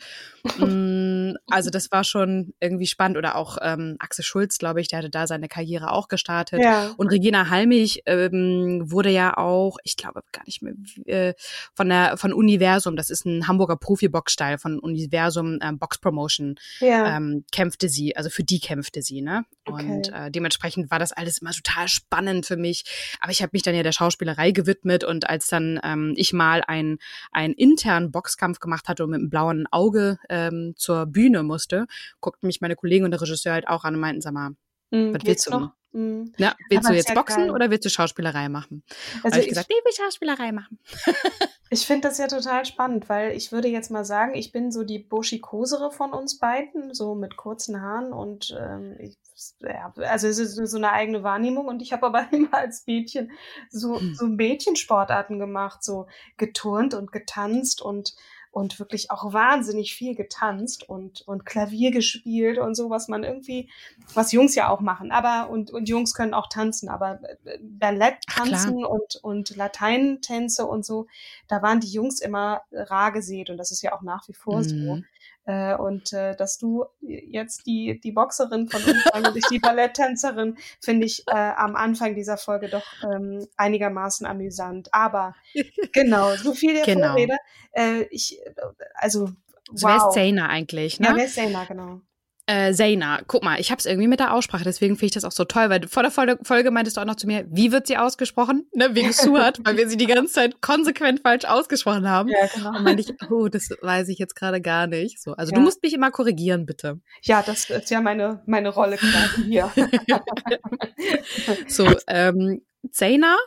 mm, 0.57 1.33
also 1.49 1.69
das 1.69 1.91
war 1.91 2.03
schon 2.03 2.53
irgendwie 2.59 2.87
spannend. 2.87 3.17
Oder 3.17 3.35
auch 3.35 3.57
ähm, 3.61 3.95
Axel 3.99 4.23
Schulz, 4.23 4.57
glaube 4.57 4.81
ich, 4.81 4.87
der 4.87 4.99
hatte 4.99 5.09
da 5.09 5.27
seine 5.27 5.47
Karriere 5.47 5.91
auch 5.91 6.07
gestartet. 6.07 6.59
Ja. 6.61 6.91
Und 6.97 7.07
Regina 7.07 7.49
Halmich 7.49 8.03
ähm, 8.05 8.83
wurde 8.85 9.09
ja 9.09 9.37
auch, 9.37 9.77
ich 9.83 9.95
glaube 9.95 10.21
gar 10.31 10.43
nicht 10.45 10.61
mehr, 10.61 10.73
äh, 11.05 11.33
von 11.73 11.89
der 11.89 12.17
von 12.17 12.33
Universum, 12.33 12.95
das 12.95 13.09
ist 13.09 13.25
ein 13.25 13.47
Hamburger 13.47 13.77
Profi-Boxstyle 13.77 14.57
von 14.57 14.79
Universum 14.79 15.59
ähm, 15.61 15.79
Box 15.79 15.99
Promotion, 15.99 16.55
ja. 16.79 17.17
ähm, 17.17 17.45
kämpfte 17.51 17.89
sie, 17.89 18.15
also 18.15 18.29
für 18.29 18.43
die 18.43 18.59
kämpfte 18.59 19.01
sie, 19.01 19.21
ne? 19.21 19.45
Okay. 19.65 19.85
Und 19.85 20.13
äh, 20.13 20.29
dementsprechend 20.29 20.91
war 20.91 20.99
das 20.99 21.11
alles 21.11 21.39
immer 21.39 21.51
total 21.51 21.87
spannend 21.87 22.24
für 22.43 22.57
mich. 22.57 22.83
Aber 23.21 23.31
ich 23.31 23.41
habe 23.41 23.51
mich 23.53 23.63
dann 23.63 23.75
ja 23.75 23.83
der 23.83 23.91
Schauspielerei 23.91 24.51
gewidmet 24.51 25.03
und 25.03 25.29
als 25.29 25.47
dann 25.47 25.79
ähm, 25.83 26.13
ich 26.15 26.33
mal 26.33 26.63
einen 26.67 26.99
internen 27.31 28.11
Boxkampf 28.11 28.59
gemacht 28.59 28.87
hatte 28.87 29.03
und 29.03 29.11
mit 29.11 29.19
einem 29.19 29.29
blauen 29.29 29.67
Auge 29.71 30.17
ähm, 30.29 30.73
zur 30.75 31.05
Bühne 31.05 31.43
musste, 31.43 31.87
guckten 32.19 32.47
mich 32.47 32.61
meine 32.61 32.75
Kollegen 32.75 33.05
und 33.05 33.11
der 33.11 33.21
Regisseur 33.21 33.53
halt 33.53 33.67
auch 33.67 33.83
an 33.83 33.95
und 33.95 34.01
meinten, 34.01 34.21
sag 34.21 34.33
mal, 34.33 34.51
mhm, 34.91 35.13
was 35.13 35.25
willst 35.25 35.47
du? 35.47 35.51
Noch? 35.51 35.71
Mhm. 35.95 36.33
Ja, 36.37 36.55
willst 36.69 36.85
Aber 36.85 36.93
du 36.93 36.97
jetzt 36.97 37.09
ja 37.09 37.15
boxen 37.15 37.43
geil. 37.43 37.51
oder 37.51 37.69
willst 37.71 37.85
du 37.85 37.89
Schauspielerei 37.89 38.49
machen? 38.49 38.83
Also 39.23 39.39
ich, 39.39 39.43
ich 39.43 39.49
gesagt, 39.49 39.69
nee, 39.69 39.75
will 39.85 39.93
Schauspielerei 39.93 40.51
machen. 40.51 40.77
ich 41.69 41.87
finde 41.87 42.09
das 42.09 42.17
ja 42.17 42.27
total 42.27 42.65
spannend, 42.65 43.07
weil 43.07 43.31
ich 43.31 43.53
würde 43.53 43.69
jetzt 43.69 43.91
mal 43.91 44.03
sagen, 44.03 44.35
ich 44.35 44.51
bin 44.51 44.73
so 44.73 44.83
die 44.83 44.99
buschikosere 44.99 45.91
von 45.91 46.11
uns 46.11 46.37
beiden, 46.37 46.93
so 46.93 47.15
mit 47.15 47.37
kurzen 47.37 47.81
Haaren 47.81 48.11
und 48.11 48.53
ähm, 48.59 48.97
ich 48.99 49.17
ja, 49.59 49.93
also 49.97 50.27
es 50.27 50.39
ist 50.39 50.55
so 50.55 50.77
eine 50.77 50.91
eigene 50.91 51.23
Wahrnehmung 51.23 51.67
und 51.67 51.81
ich 51.81 51.93
habe 51.93 52.05
aber 52.05 52.27
immer 52.31 52.53
als 52.53 52.85
Mädchen 52.87 53.31
so, 53.69 53.99
hm. 53.99 54.15
so 54.15 54.27
Mädchensportarten 54.27 55.39
gemacht, 55.39 55.83
so 55.83 56.07
geturnt 56.37 56.93
und 56.93 57.11
getanzt 57.11 57.81
und 57.81 58.15
und 58.55 58.79
wirklich 58.79 59.11
auch 59.11 59.33
wahnsinnig 59.33 59.95
viel 59.95 60.15
getanzt 60.15 60.87
und, 60.87 61.27
und 61.27 61.45
Klavier 61.45 61.91
gespielt 61.91 62.57
und 62.57 62.73
so, 62.73 62.89
was 62.89 63.09
man 63.09 63.25
irgendwie, 63.25 63.69
was 64.13 64.31
Jungs 64.31 64.55
ja 64.55 64.69
auch 64.69 64.79
machen. 64.79 65.11
Aber, 65.11 65.49
und, 65.49 65.71
und 65.71 65.89
Jungs 65.89 66.13
können 66.13 66.33
auch 66.33 66.47
tanzen, 66.47 66.87
aber 66.87 67.19
äh, 67.43 67.59
Ballett 67.61 68.15
tanzen 68.27 68.85
und, 68.85 69.17
und 69.21 69.53
Lateinentänze 69.57 70.65
und 70.65 70.85
so, 70.85 71.07
da 71.49 71.61
waren 71.61 71.81
die 71.81 71.91
Jungs 71.91 72.21
immer 72.21 72.61
rar 72.71 73.11
gesät 73.11 73.49
und 73.49 73.57
das 73.57 73.71
ist 73.71 73.81
ja 73.81 73.91
auch 73.91 74.03
nach 74.03 74.25
wie 74.29 74.33
vor 74.33 74.59
mhm. 74.59 74.63
so. 74.63 75.03
Äh, 75.45 75.75
und 75.75 76.11
äh, 76.13 76.35
dass 76.35 76.57
du 76.57 76.85
jetzt 77.01 77.65
die, 77.67 77.99
die 78.03 78.11
Boxerin 78.11 78.67
von 78.67 78.81
uns 78.83 79.03
und 79.13 79.37
ich 79.37 79.45
die 79.51 79.59
Balletttänzerin, 79.59 80.57
finde 80.81 81.05
ich 81.05 81.23
äh, 81.27 81.35
am 81.35 81.75
Anfang 81.75 82.15
dieser 82.15 82.37
Folge 82.37 82.69
doch 82.69 82.85
ähm, 83.03 83.47
einigermaßen 83.55 84.25
amüsant. 84.25 84.89
Aber 84.91 85.35
genau, 85.93 86.35
so 86.35 86.53
viel 86.53 86.73
der 86.73 86.85
genau. 86.85 87.09
Vorrede. 87.09 87.37
Äh, 87.71 88.03
ich, 88.09 88.39
also, 88.95 89.29
wow. 89.69 89.77
So 89.77 89.87
wer 89.87 89.95
ist 89.97 90.13
Zaina 90.13 90.47
eigentlich, 90.47 90.99
ne? 90.99 91.07
Ja, 91.07 91.15
wer 91.15 91.25
ist 91.25 91.35
Zaina, 91.35 91.65
genau. 91.65 92.01
Äh, 92.47 92.73
Zaina, 92.73 93.21
guck 93.25 93.43
mal, 93.43 93.59
ich 93.59 93.71
habe 93.71 93.79
es 93.79 93.87
irgendwie 93.87 94.07
mit 94.07 94.19
der 94.19 94.31
Aussprache, 94.31 94.63
deswegen 94.63 94.95
finde 94.95 95.07
ich 95.07 95.11
das 95.13 95.23
auch 95.23 95.31
so 95.31 95.45
toll, 95.45 95.69
weil 95.69 95.87
vor 95.87 96.03
der 96.03 96.37
Folge 96.43 96.69
meintest 96.69 96.97
du 96.97 97.01
auch 97.01 97.05
noch 97.05 97.15
zu 97.15 97.25
mir, 97.25 97.45
wie 97.49 97.71
wird 97.71 97.87
sie 97.87 97.97
ausgesprochen? 97.97 98.67
Ne, 98.71 98.93
wegen 98.93 99.11
Suat, 99.13 99.59
weil 99.65 99.77
wir 99.77 99.89
sie 99.89 99.97
die 99.97 100.05
ganze 100.05 100.33
Zeit 100.33 100.61
konsequent 100.61 101.21
falsch 101.21 101.45
ausgesprochen 101.45 102.07
haben. 102.07 102.29
Ja, 102.29 102.45
genau. 102.53 102.77
Und 102.77 102.83
meinte 102.83 103.01
ich, 103.01 103.31
oh, 103.31 103.47
das 103.47 103.69
weiß 103.81 104.09
ich 104.09 104.19
jetzt 104.19 104.35
gerade 104.35 104.61
gar 104.61 104.85
nicht. 104.85 105.21
So, 105.21 105.33
also 105.33 105.51
ja. 105.51 105.57
du 105.57 105.63
musst 105.63 105.81
mich 105.81 105.93
immer 105.93 106.11
korrigieren, 106.11 106.67
bitte. 106.67 106.99
Ja, 107.23 107.41
das 107.41 107.67
ist 107.69 107.89
ja 107.89 107.99
meine, 107.99 108.43
meine 108.45 108.69
Rolle 108.69 108.97
quasi 108.97 109.43
hier. 109.45 109.71
so, 111.67 111.87
ähm, 112.07 112.61
Zaina 112.91 113.37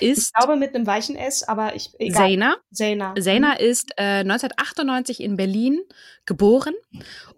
ist. 0.00 0.28
Ich 0.28 0.32
glaube 0.32 0.56
mit 0.56 0.74
einem 0.74 0.86
weichen 0.86 1.16
S, 1.16 1.42
aber 1.42 1.74
ich. 1.74 1.90
Egal. 1.98 2.22
Zaina. 2.22 2.56
Zaina. 2.72 3.14
Zaina 3.20 3.48
mhm. 3.50 3.66
ist 3.66 3.90
äh, 3.96 4.20
1998 4.20 5.20
in 5.20 5.36
Berlin 5.36 5.80
geboren 6.24 6.74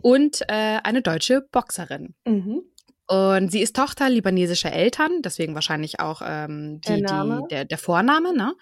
und 0.00 0.42
äh, 0.42 0.78
eine 0.82 1.02
deutsche 1.02 1.42
Boxerin. 1.52 2.14
Mhm. 2.24 2.62
Und 3.10 3.50
sie 3.50 3.62
ist 3.62 3.74
Tochter 3.74 4.10
libanesischer 4.10 4.70
Eltern, 4.70 5.22
deswegen 5.22 5.54
wahrscheinlich 5.54 5.98
auch 5.98 6.20
ähm, 6.22 6.80
die, 6.86 7.02
der, 7.02 7.24
die, 7.24 7.48
der, 7.48 7.64
der 7.64 7.78
Vorname, 7.78 8.34
ne? 8.34 8.54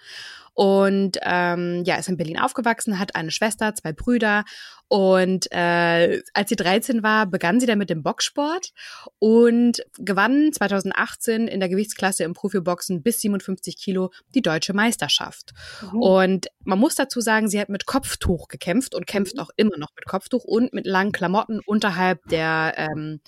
Und 0.56 1.18
ähm, 1.20 1.82
ja, 1.84 1.96
ist 1.96 2.08
in 2.08 2.16
Berlin 2.16 2.38
aufgewachsen, 2.38 2.98
hat 2.98 3.14
eine 3.14 3.30
Schwester, 3.30 3.74
zwei 3.74 3.92
Brüder. 3.92 4.46
Und 4.88 5.52
äh, 5.52 6.22
als 6.32 6.48
sie 6.48 6.56
13 6.56 7.02
war, 7.02 7.26
begann 7.26 7.60
sie 7.60 7.66
dann 7.66 7.76
mit 7.76 7.90
dem 7.90 8.02
Boxsport 8.02 8.72
und 9.18 9.84
gewann 9.98 10.54
2018 10.54 11.46
in 11.46 11.60
der 11.60 11.68
Gewichtsklasse 11.68 12.24
im 12.24 12.32
Profiboxen 12.32 13.02
bis 13.02 13.20
57 13.20 13.76
Kilo 13.76 14.12
die 14.34 14.40
deutsche 14.40 14.72
Meisterschaft. 14.72 15.52
Mhm. 15.92 16.00
Und 16.00 16.46
man 16.64 16.78
muss 16.78 16.94
dazu 16.94 17.20
sagen, 17.20 17.50
sie 17.50 17.60
hat 17.60 17.68
mit 17.68 17.84
Kopftuch 17.84 18.48
gekämpft 18.48 18.94
und 18.94 19.06
kämpft 19.06 19.34
mhm. 19.34 19.42
auch 19.42 19.50
immer 19.56 19.76
noch 19.76 19.90
mit 19.94 20.06
Kopftuch 20.06 20.44
und 20.44 20.72
mit 20.72 20.86
langen 20.86 21.12
Klamotten 21.12 21.60
unterhalb 21.66 22.24
der 22.28 22.72
ähm, 22.78 23.20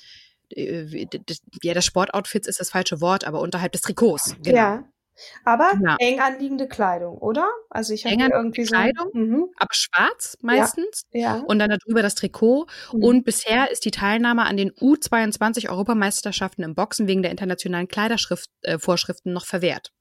äh, 0.48 1.06
ja, 1.62 1.74
des 1.74 1.84
Sportoutfits 1.84 2.48
ist 2.48 2.58
das 2.58 2.70
falsche 2.70 3.02
Wort, 3.02 3.24
aber 3.24 3.40
unterhalb 3.42 3.72
des 3.72 3.82
Trikots. 3.82 4.34
Genau. 4.42 4.56
Ja. 4.56 4.84
Aber 5.44 5.72
ja. 5.82 5.96
eng 5.98 6.20
anliegende 6.20 6.68
Kleidung, 6.68 7.18
oder? 7.18 7.48
Also 7.70 7.94
ich 7.94 8.04
habe 8.04 8.30
irgendwie 8.32 8.64
Kleidung, 8.64 9.10
so, 9.12 9.18
mhm. 9.18 9.48
aber 9.56 9.72
schwarz 9.72 10.36
meistens. 10.40 11.04
Ja. 11.12 11.36
ja. 11.36 11.42
Und 11.46 11.58
dann 11.58 11.70
darüber 11.70 12.02
das 12.02 12.14
Trikot. 12.14 12.66
Mhm. 12.92 13.04
Und 13.04 13.24
bisher 13.24 13.70
ist 13.70 13.84
die 13.84 13.90
Teilnahme 13.90 14.44
an 14.44 14.56
den 14.56 14.70
U22 14.72 15.68
Europameisterschaften 15.68 16.64
im 16.64 16.74
Boxen 16.74 17.06
wegen 17.08 17.22
der 17.22 17.30
internationalen 17.30 17.88
Kleidervorschriften 17.88 19.32
äh, 19.32 19.34
noch 19.34 19.46
verwehrt. 19.46 19.92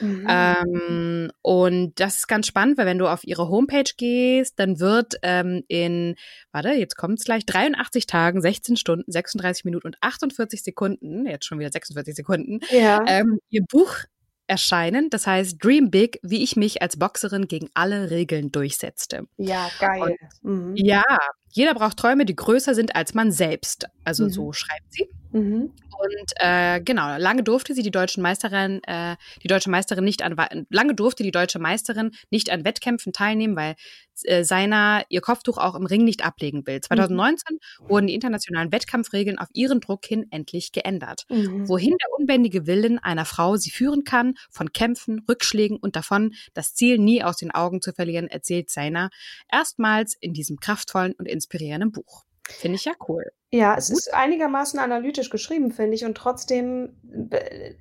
Mhm. 0.00 0.26
Ähm, 0.28 1.30
und 1.42 1.98
das 2.00 2.16
ist 2.16 2.28
ganz 2.28 2.46
spannend, 2.46 2.78
weil 2.78 2.86
wenn 2.86 2.98
du 2.98 3.06
auf 3.06 3.24
ihre 3.24 3.48
Homepage 3.48 3.90
gehst, 3.96 4.58
dann 4.58 4.78
wird 4.80 5.14
ähm, 5.22 5.64
in, 5.68 6.16
warte, 6.52 6.70
jetzt 6.70 6.96
kommt 6.96 7.18
es 7.18 7.24
gleich, 7.24 7.46
83 7.46 8.06
Tagen, 8.06 8.40
16 8.40 8.76
Stunden, 8.76 9.10
36 9.10 9.64
Minuten 9.64 9.86
und 9.86 9.96
48 10.00 10.62
Sekunden, 10.62 11.26
jetzt 11.26 11.46
schon 11.46 11.58
wieder 11.58 11.70
46 11.70 12.14
Sekunden, 12.14 12.60
ja. 12.70 13.04
ähm, 13.06 13.38
ihr 13.48 13.62
Buch 13.68 13.96
erscheinen. 14.46 15.10
Das 15.10 15.26
heißt 15.26 15.62
Dream 15.62 15.90
Big, 15.90 16.18
wie 16.22 16.42
ich 16.42 16.56
mich 16.56 16.82
als 16.82 16.98
Boxerin 16.98 17.48
gegen 17.48 17.68
alle 17.74 18.10
Regeln 18.10 18.52
durchsetzte. 18.52 19.26
Ja, 19.36 19.68
geil. 19.78 20.16
Mhm. 20.42 20.72
Ja, 20.76 21.02
jeder 21.50 21.74
braucht 21.74 21.96
Träume, 21.96 22.24
die 22.24 22.36
größer 22.36 22.74
sind 22.74 22.94
als 22.96 23.14
man 23.14 23.32
selbst. 23.32 23.86
Also 24.04 24.24
mhm. 24.24 24.30
so 24.30 24.52
schreibt 24.52 24.92
sie. 24.92 25.08
Mhm. 25.36 25.72
Und 25.98 26.32
äh, 26.36 26.80
genau, 26.80 27.16
lange 27.16 27.42
durfte 27.42 27.74
sie 27.74 27.82
die 27.82 27.90
deutschen 27.90 28.22
Meisterin, 28.22 28.82
äh, 28.84 29.16
die 29.42 29.48
deutsche 29.48 29.70
Meisterin 29.70 30.04
nicht 30.04 30.22
an 30.22 30.36
lange 30.70 30.94
durfte 30.94 31.22
die 31.22 31.30
deutsche 31.30 31.58
Meisterin 31.58 32.12
nicht 32.30 32.50
an 32.50 32.64
Wettkämpfen 32.64 33.12
teilnehmen, 33.12 33.56
weil 33.56 33.76
äh, 34.24 34.44
seiner 34.44 35.04
ihr 35.08 35.20
Kopftuch 35.20 35.58
auch 35.58 35.74
im 35.74 35.86
Ring 35.86 36.04
nicht 36.04 36.24
ablegen 36.24 36.66
will. 36.66 36.80
2019 36.80 37.56
mhm. 37.56 37.88
wurden 37.88 38.06
die 38.06 38.14
internationalen 38.14 38.72
Wettkampfregeln 38.72 39.38
auf 39.38 39.48
ihren 39.52 39.80
Druck 39.80 40.06
hin 40.06 40.26
endlich 40.30 40.72
geändert. 40.72 41.24
Mhm. 41.28 41.68
Wohin 41.68 41.96
der 41.98 42.18
unbändige 42.18 42.66
Willen 42.66 42.98
einer 42.98 43.24
Frau 43.24 43.56
sie 43.56 43.70
führen 43.70 44.04
kann, 44.04 44.34
von 44.50 44.72
Kämpfen, 44.72 45.24
Rückschlägen 45.28 45.78
und 45.78 45.96
davon, 45.96 46.34
das 46.54 46.74
Ziel 46.74 46.98
nie 46.98 47.22
aus 47.22 47.36
den 47.36 47.50
Augen 47.50 47.80
zu 47.80 47.92
verlieren, 47.92 48.28
erzählt 48.28 48.70
Seiner 48.70 49.10
erstmals 49.50 50.14
in 50.20 50.32
diesem 50.32 50.58
kraftvollen 50.58 51.12
und 51.12 51.26
inspirierenden 51.26 51.92
Buch. 51.92 52.24
Finde 52.48 52.76
ich 52.76 52.84
ja 52.84 52.92
cool. 53.08 53.24
Ja, 53.50 53.76
es 53.76 53.88
Gut. 53.88 53.98
ist 53.98 54.14
einigermaßen 54.14 54.78
analytisch 54.78 55.30
geschrieben, 55.30 55.70
finde 55.70 55.94
ich, 55.94 56.04
und 56.04 56.16
trotzdem 56.16 56.96
äh, 57.30 57.74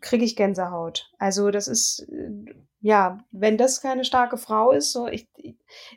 kriege 0.00 0.24
ich 0.24 0.36
Gänsehaut. 0.36 1.10
Also 1.18 1.50
das 1.50 1.68
ist, 1.68 2.06
äh, 2.10 2.54
ja, 2.80 3.18
wenn 3.30 3.58
das 3.58 3.80
keine 3.80 4.04
starke 4.04 4.38
Frau 4.38 4.72
ist, 4.72 4.92
so 4.92 5.06
ich, 5.06 5.28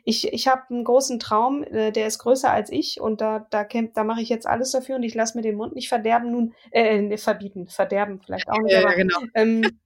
ich, 0.04 0.32
ich 0.32 0.48
habe 0.48 0.62
einen 0.70 0.84
großen 0.84 1.18
Traum, 1.18 1.64
äh, 1.64 1.90
der 1.90 2.06
ist 2.06 2.18
größer 2.18 2.50
als 2.50 2.70
ich 2.70 3.00
und 3.00 3.20
da, 3.20 3.46
da, 3.50 3.64
da 3.64 4.04
mache 4.04 4.20
ich 4.20 4.28
jetzt 4.28 4.46
alles 4.46 4.70
dafür 4.72 4.96
und 4.96 5.02
ich 5.02 5.14
lasse 5.14 5.36
mir 5.36 5.42
den 5.42 5.56
Mund 5.56 5.74
nicht 5.74 5.88
verderben, 5.88 6.30
nun, 6.30 6.54
äh, 6.70 7.16
verbieten, 7.16 7.68
verderben 7.68 8.20
vielleicht 8.24 8.48
auch 8.48 8.60
nicht, 8.60 8.72
ja, 8.72 8.80
aber, 8.80 8.94
genau. 8.94 9.18
ähm, 9.34 9.80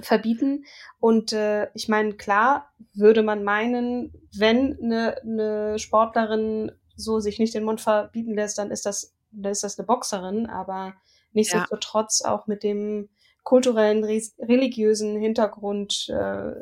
verbieten. 0.00 0.64
Und 0.98 1.32
äh, 1.32 1.68
ich 1.74 1.88
meine, 1.88 2.14
klar 2.14 2.72
würde 2.94 3.22
man 3.22 3.44
meinen, 3.44 4.12
wenn 4.36 4.78
eine, 4.82 5.20
eine 5.22 5.78
Sportlerin 5.78 6.72
so 6.98 7.20
sich 7.20 7.38
nicht 7.38 7.54
den 7.54 7.64
Mund 7.64 7.80
verbieten 7.80 8.34
lässt, 8.34 8.58
dann 8.58 8.70
ist 8.70 8.84
das, 8.84 9.14
dann 9.30 9.52
ist 9.52 9.62
das 9.62 9.78
eine 9.78 9.86
Boxerin, 9.86 10.46
aber 10.46 10.94
nichtsdestotrotz 11.32 12.22
ja. 12.24 12.34
auch 12.34 12.46
mit 12.46 12.62
dem 12.62 13.08
kulturellen, 13.44 14.04
religiösen 14.04 15.18
Hintergrund, 15.18 16.08
äh, 16.10 16.52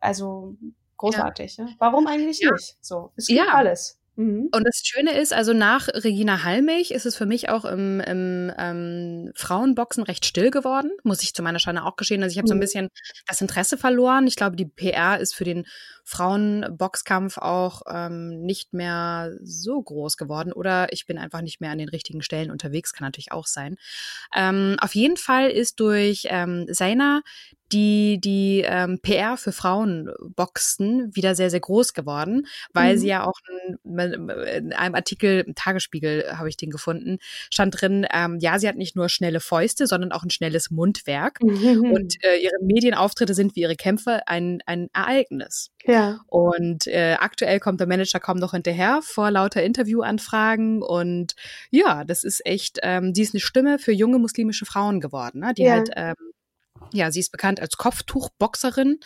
also 0.00 0.56
großartig. 0.96 1.56
Ja. 1.56 1.64
Ne? 1.64 1.74
Warum 1.78 2.06
eigentlich 2.06 2.40
ja. 2.40 2.52
nicht? 2.52 2.76
So, 2.80 3.12
es 3.16 3.26
gibt 3.26 3.40
alles. 3.52 3.98
Mhm. 4.16 4.50
Und 4.52 4.64
das 4.64 4.82
Schöne 4.84 5.18
ist, 5.18 5.32
also 5.32 5.54
nach 5.54 5.88
Regina 5.88 6.44
Hallmich 6.44 6.92
ist 6.92 7.06
es 7.06 7.16
für 7.16 7.24
mich 7.24 7.48
auch 7.48 7.64
im, 7.64 8.00
im 8.00 8.52
ähm, 8.58 9.32
Frauenboxen 9.34 10.02
recht 10.04 10.26
still 10.26 10.50
geworden, 10.50 10.90
muss 11.02 11.22
ich 11.22 11.32
zu 11.32 11.42
meiner 11.42 11.58
Schande 11.58 11.82
auch 11.82 11.96
geschehen. 11.96 12.22
Also 12.22 12.32
ich 12.32 12.38
habe 12.38 12.46
so 12.46 12.54
ein 12.54 12.58
mhm. 12.58 12.62
bisschen 12.62 12.88
das 13.26 13.40
Interesse 13.40 13.78
verloren. 13.78 14.26
Ich 14.26 14.36
glaube, 14.36 14.56
die 14.56 14.66
PR 14.66 15.18
ist 15.18 15.34
für 15.34 15.44
den 15.44 15.66
Frauenboxkampf 16.04 17.38
auch 17.38 17.82
ähm, 17.88 18.42
nicht 18.42 18.72
mehr 18.72 19.32
so 19.42 19.80
groß 19.80 20.16
geworden 20.16 20.52
oder 20.52 20.92
ich 20.92 21.06
bin 21.06 21.18
einfach 21.18 21.42
nicht 21.42 21.60
mehr 21.60 21.70
an 21.70 21.78
den 21.78 21.88
richtigen 21.88 22.22
Stellen 22.22 22.50
unterwegs, 22.50 22.92
kann 22.92 23.06
natürlich 23.06 23.32
auch 23.32 23.46
sein. 23.46 23.76
Ähm, 24.34 24.76
auf 24.80 24.94
jeden 24.94 25.16
Fall 25.16 25.50
ist 25.50 25.80
durch 25.80 26.26
ähm, 26.30 26.66
Seina 26.68 27.22
die 27.72 28.20
die 28.20 28.62
ähm, 28.66 28.98
PR 29.00 29.36
für 29.36 29.52
Frauenboxen 29.52 31.14
wieder 31.14 31.34
sehr, 31.34 31.50
sehr 31.50 31.60
groß 31.60 31.94
geworden, 31.94 32.46
weil 32.72 32.94
mhm. 32.94 32.98
sie 32.98 33.08
ja 33.08 33.24
auch 33.24 33.38
in, 33.66 33.78
in, 34.44 34.72
einem 34.72 34.94
Artikel 34.94 35.44
im 35.46 35.54
Tagesspiegel, 35.54 36.38
habe 36.38 36.48
ich 36.48 36.56
den 36.56 36.70
gefunden, 36.70 37.18
stand 37.50 37.80
drin, 37.80 38.06
ähm, 38.12 38.38
ja, 38.40 38.58
sie 38.58 38.68
hat 38.68 38.76
nicht 38.76 38.94
nur 38.94 39.08
schnelle 39.08 39.40
Fäuste, 39.40 39.86
sondern 39.86 40.12
auch 40.12 40.22
ein 40.22 40.30
schnelles 40.30 40.70
Mundwerk. 40.70 41.42
Mhm. 41.42 41.92
Und 41.92 42.22
äh, 42.24 42.36
ihre 42.36 42.62
Medienauftritte 42.62 43.34
sind 43.34 43.56
wie 43.56 43.60
ihre 43.60 43.76
Kämpfe 43.76 44.26
ein, 44.26 44.62
ein 44.66 44.88
Ereignis. 44.92 45.70
Ja. 45.92 46.20
Und 46.26 46.86
äh, 46.86 47.16
aktuell 47.20 47.60
kommt 47.60 47.80
der 47.80 47.86
Manager 47.86 48.18
kaum 48.18 48.38
noch 48.38 48.52
hinterher 48.52 49.00
vor 49.02 49.30
lauter 49.30 49.62
Interviewanfragen. 49.62 50.82
Und 50.82 51.34
ja, 51.70 52.04
das 52.04 52.24
ist 52.24 52.44
echt, 52.46 52.78
ähm, 52.82 53.12
die 53.12 53.22
ist 53.22 53.34
eine 53.34 53.40
Stimme 53.40 53.78
für 53.78 53.92
junge 53.92 54.18
muslimische 54.18 54.64
Frauen 54.64 55.00
geworden, 55.00 55.40
ne? 55.40 55.52
die 55.54 55.64
ja. 55.64 55.72
halt, 55.74 55.90
ähm, 55.94 56.14
ja, 56.92 57.10
sie 57.10 57.20
ist 57.20 57.32
bekannt 57.32 57.60
als 57.60 57.76
Kopftuchboxerin 57.76 59.00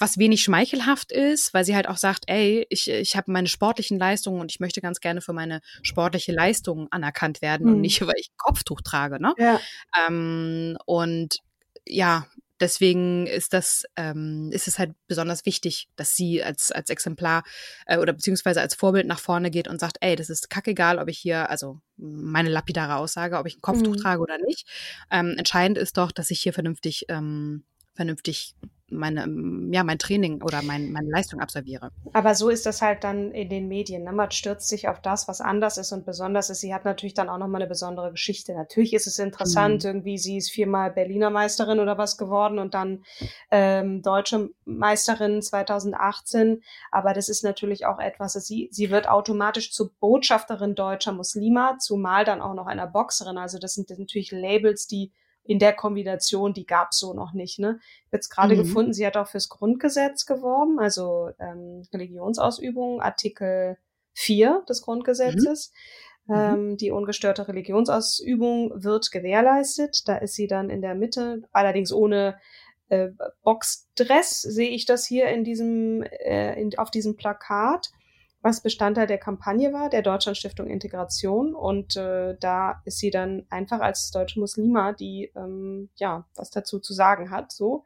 was 0.00 0.16
wenig 0.16 0.42
schmeichelhaft 0.42 1.10
ist, 1.10 1.52
weil 1.52 1.64
sie 1.64 1.74
halt 1.74 1.88
auch 1.88 1.96
sagt, 1.96 2.24
ey, 2.28 2.64
ich, 2.70 2.88
ich 2.88 3.16
habe 3.16 3.32
meine 3.32 3.48
sportlichen 3.48 3.98
Leistungen 3.98 4.40
und 4.40 4.52
ich 4.52 4.60
möchte 4.60 4.80
ganz 4.80 5.00
gerne 5.00 5.20
für 5.20 5.32
meine 5.32 5.60
sportliche 5.82 6.32
Leistung 6.32 6.86
anerkannt 6.92 7.42
werden 7.42 7.66
mhm. 7.66 7.74
und 7.74 7.80
nicht, 7.80 8.00
weil 8.06 8.14
ich 8.16 8.28
ein 8.30 8.36
Kopftuch 8.36 8.80
trage. 8.80 9.20
Ne? 9.20 9.34
Ja. 9.38 9.60
Ähm, 10.06 10.78
und 10.86 11.38
ja, 11.84 12.26
deswegen 12.60 13.26
ist 13.26 13.52
das, 13.52 13.84
ähm, 13.96 14.50
ist 14.52 14.68
es 14.68 14.78
halt 14.78 14.92
besonders 15.06 15.46
wichtig, 15.46 15.88
dass 15.96 16.16
sie 16.16 16.42
als, 16.42 16.72
als 16.72 16.90
Exemplar 16.90 17.44
äh, 17.86 17.98
oder 17.98 18.12
beziehungsweise 18.12 18.60
als 18.60 18.74
Vorbild 18.74 19.06
nach 19.06 19.20
vorne 19.20 19.50
geht 19.50 19.68
und 19.68 19.80
sagt, 19.80 19.98
ey, 20.00 20.16
das 20.16 20.30
ist 20.30 20.50
kackegal, 20.50 20.98
ob 20.98 21.08
ich 21.08 21.18
hier, 21.18 21.50
also 21.50 21.80
meine 21.96 22.48
lapidare 22.50 22.96
Aussage, 22.96 23.38
ob 23.38 23.46
ich 23.46 23.56
ein 23.58 23.62
Kopftuch 23.62 23.94
mhm. 23.94 24.00
trage 24.00 24.22
oder 24.22 24.38
nicht. 24.38 24.66
Ähm, 25.10 25.34
entscheidend 25.36 25.78
ist 25.78 25.96
doch, 25.96 26.12
dass 26.12 26.30
ich 26.30 26.40
hier 26.40 26.52
vernünftig, 26.52 27.06
ähm, 27.08 27.64
vernünftig 27.94 28.54
meine, 28.90 29.26
ja, 29.72 29.84
mein 29.84 29.98
Training 29.98 30.42
oder 30.42 30.62
mein, 30.62 30.92
meine 30.92 31.10
Leistung 31.10 31.40
absolviere. 31.40 31.90
Aber 32.12 32.34
so 32.34 32.48
ist 32.48 32.66
das 32.66 32.82
halt 32.82 33.04
dann 33.04 33.32
in 33.32 33.48
den 33.48 33.68
Medien. 33.68 34.04
Ne? 34.04 34.12
Man 34.12 34.30
stürzt 34.30 34.68
sich 34.68 34.88
auf 34.88 35.00
das, 35.00 35.28
was 35.28 35.40
anders 35.40 35.78
ist 35.78 35.92
und 35.92 36.06
besonders 36.06 36.50
ist. 36.50 36.60
Sie 36.60 36.72
hat 36.72 36.84
natürlich 36.84 37.14
dann 37.14 37.28
auch 37.28 37.38
nochmal 37.38 37.60
eine 37.62 37.68
besondere 37.68 38.10
Geschichte. 38.10 38.54
Natürlich 38.54 38.94
ist 38.94 39.06
es 39.06 39.18
interessant, 39.18 39.84
mhm. 39.84 39.88
irgendwie, 39.88 40.18
sie 40.18 40.38
ist 40.38 40.50
viermal 40.50 40.90
Berliner 40.90 41.30
Meisterin 41.30 41.80
oder 41.80 41.98
was 41.98 42.16
geworden 42.16 42.58
und 42.58 42.74
dann 42.74 43.04
ähm, 43.50 44.02
deutsche 44.02 44.50
Meisterin 44.64 45.42
2018. 45.42 46.62
Aber 46.90 47.12
das 47.12 47.28
ist 47.28 47.44
natürlich 47.44 47.86
auch 47.86 47.98
etwas, 47.98 48.32
sie, 48.32 48.68
sie 48.70 48.90
wird 48.90 49.08
automatisch 49.08 49.72
zur 49.72 49.92
Botschafterin 50.00 50.74
deutscher 50.74 51.12
Muslima, 51.12 51.76
zumal 51.78 52.24
dann 52.24 52.40
auch 52.40 52.54
noch 52.54 52.66
einer 52.66 52.86
Boxerin. 52.86 53.38
Also 53.38 53.58
das 53.58 53.74
sind, 53.74 53.90
das 53.90 53.96
sind 53.96 54.06
natürlich 54.06 54.32
Labels, 54.32 54.86
die 54.86 55.12
in 55.48 55.58
der 55.58 55.72
Kombination, 55.72 56.52
die 56.52 56.66
gab 56.66 56.90
es 56.92 56.98
so 56.98 57.14
noch 57.14 57.32
nicht. 57.32 57.58
Ne? 57.58 57.80
Ich 57.80 58.06
habe 58.08 58.16
jetzt 58.18 58.28
gerade 58.28 58.54
mhm. 58.54 58.58
gefunden, 58.58 58.92
sie 58.92 59.06
hat 59.06 59.16
auch 59.16 59.28
fürs 59.28 59.48
Grundgesetz 59.48 60.26
geworben, 60.26 60.78
also 60.78 61.30
ähm, 61.40 61.82
Religionsausübung, 61.90 63.00
Artikel 63.00 63.78
4 64.12 64.64
des 64.68 64.82
Grundgesetzes. 64.82 65.72
Mhm. 66.26 66.34
Ähm, 66.34 66.76
die 66.76 66.90
ungestörte 66.90 67.48
Religionsausübung 67.48 68.84
wird 68.84 69.10
gewährleistet. 69.10 70.06
Da 70.06 70.18
ist 70.18 70.34
sie 70.34 70.48
dann 70.48 70.68
in 70.68 70.82
der 70.82 70.94
Mitte, 70.94 71.48
allerdings 71.50 71.94
ohne 71.94 72.38
äh, 72.90 73.08
Boxdress, 73.42 74.42
sehe 74.42 74.68
ich 74.68 74.84
das 74.84 75.06
hier 75.06 75.28
in 75.28 75.44
diesem, 75.44 76.02
äh, 76.02 76.60
in, 76.60 76.76
auf 76.78 76.90
diesem 76.90 77.16
Plakat 77.16 77.90
was 78.40 78.62
Bestandteil 78.62 79.06
der 79.06 79.18
Kampagne 79.18 79.72
war, 79.72 79.90
der 79.90 80.02
Deutschlandstiftung 80.02 80.68
Integration. 80.68 81.54
Und 81.54 81.96
äh, 81.96 82.36
da 82.38 82.82
ist 82.84 82.98
sie 82.98 83.10
dann 83.10 83.46
einfach 83.50 83.80
als 83.80 84.10
deutsche 84.10 84.38
Muslima, 84.38 84.92
die 84.92 85.32
ähm, 85.34 85.90
ja 85.96 86.26
was 86.36 86.50
dazu 86.50 86.78
zu 86.78 86.92
sagen 86.92 87.30
hat, 87.30 87.52
so. 87.52 87.84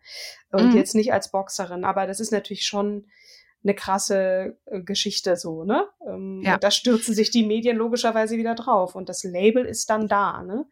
Und 0.50 0.70
mhm. 0.70 0.76
jetzt 0.76 0.94
nicht 0.94 1.12
als 1.12 1.30
Boxerin. 1.30 1.84
Aber 1.84 2.06
das 2.06 2.20
ist 2.20 2.32
natürlich 2.32 2.66
schon 2.66 3.06
eine 3.64 3.74
krasse 3.74 4.58
äh, 4.66 4.80
Geschichte 4.80 5.36
so, 5.36 5.64
ne? 5.64 5.86
Ähm, 6.06 6.42
ja. 6.44 6.54
Und 6.54 6.64
da 6.64 6.70
stürzen 6.70 7.14
sich 7.14 7.30
die 7.30 7.46
Medien 7.46 7.76
logischerweise 7.76 8.36
wieder 8.36 8.54
drauf. 8.54 8.94
Und 8.94 9.08
das 9.08 9.22
Label 9.24 9.64
ist 9.64 9.88
dann 9.88 10.08
da, 10.08 10.42
ne? 10.42 10.66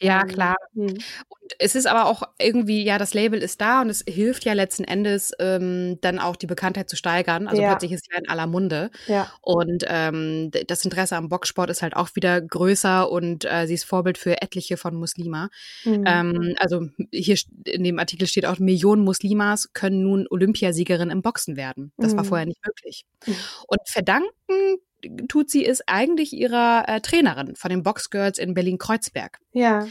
Ja, 0.00 0.22
ähm, 0.22 0.28
klar. 0.28 0.56
Mhm. 0.72 0.86
Und 1.28 1.54
es 1.58 1.74
ist 1.74 1.86
aber 1.86 2.06
auch 2.06 2.22
irgendwie, 2.38 2.82
ja, 2.82 2.98
das 2.98 3.14
Label 3.14 3.40
ist 3.40 3.60
da 3.60 3.82
und 3.82 3.90
es 3.90 4.02
hilft 4.08 4.44
ja 4.44 4.54
letzten 4.54 4.84
Endes 4.84 5.32
ähm, 5.38 5.98
dann 6.00 6.18
auch 6.18 6.36
die 6.36 6.46
Bekanntheit 6.46 6.88
zu 6.88 6.96
steigern. 6.96 7.46
Also 7.48 7.60
ja. 7.60 7.70
plötzlich 7.70 7.92
ist 7.92 8.06
sie 8.10 8.18
in 8.18 8.28
aller 8.28 8.46
Munde. 8.46 8.90
Ja. 9.06 9.30
Und 9.42 9.84
ähm, 9.88 10.50
das 10.66 10.84
Interesse 10.84 11.16
am 11.16 11.28
Boxsport 11.28 11.70
ist 11.70 11.82
halt 11.82 11.96
auch 11.96 12.10
wieder 12.14 12.40
größer 12.40 13.10
und 13.10 13.44
äh, 13.44 13.66
sie 13.66 13.74
ist 13.74 13.84
Vorbild 13.84 14.18
für 14.18 14.40
etliche 14.42 14.76
von 14.76 14.94
Muslima. 14.94 15.50
Mhm. 15.84 16.04
Ähm, 16.06 16.54
also 16.58 16.86
hier 17.12 17.36
in 17.64 17.84
dem 17.84 17.98
Artikel 17.98 18.26
steht 18.26 18.46
auch, 18.46 18.58
Millionen 18.58 19.04
Muslimas 19.04 19.72
können 19.72 20.02
nun 20.02 20.26
Olympiasiegerin 20.30 21.10
im 21.10 21.22
Boxen 21.22 21.56
werden. 21.56 21.92
Das 21.96 22.12
mhm. 22.12 22.18
war 22.18 22.24
vorher 22.24 22.46
nicht 22.46 22.64
möglich. 22.64 23.04
Mhm. 23.26 23.36
Und 23.66 23.80
verdanken 23.86 24.80
tut 25.28 25.50
sie 25.50 25.64
es 25.66 25.86
eigentlich 25.86 26.32
ihrer 26.32 26.84
äh, 26.88 27.00
Trainerin 27.00 27.56
von 27.56 27.70
den 27.70 27.82
Boxgirls 27.82 28.38
in 28.38 28.54
Berlin-Kreuzberg. 28.54 29.38
Ja. 29.52 29.86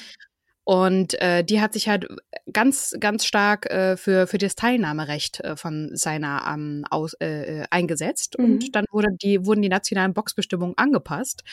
Und 0.69 1.19
äh, 1.19 1.43
die 1.43 1.61
hat 1.61 1.73
sich 1.73 1.89
halt 1.89 2.07
ganz, 2.53 2.95
ganz 2.99 3.25
stark 3.25 3.65
äh, 3.71 3.97
für, 3.97 4.27
für 4.27 4.37
das 4.37 4.53
Teilnahmerecht 4.53 5.39
äh, 5.39 5.55
von 5.55 5.89
seiner 5.95 6.43
ähm, 6.47 6.85
aus, 6.91 7.13
äh, 7.13 7.61
äh 7.61 7.65
eingesetzt. 7.71 8.37
Mhm. 8.37 8.45
Und 8.45 8.75
dann 8.75 8.85
wurde 8.91 9.07
die, 9.19 9.45
wurden 9.47 9.63
die 9.63 9.69
nationalen 9.69 10.13
Boxbestimmungen 10.13 10.77
angepasst, 10.77 11.43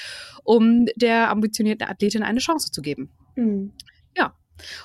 um 0.45 0.85
der 0.97 1.31
ambitionierten 1.31 1.89
Athletin 1.89 2.23
eine 2.23 2.41
Chance 2.41 2.71
zu 2.71 2.83
geben. 2.83 3.11
Mhm. 3.37 3.73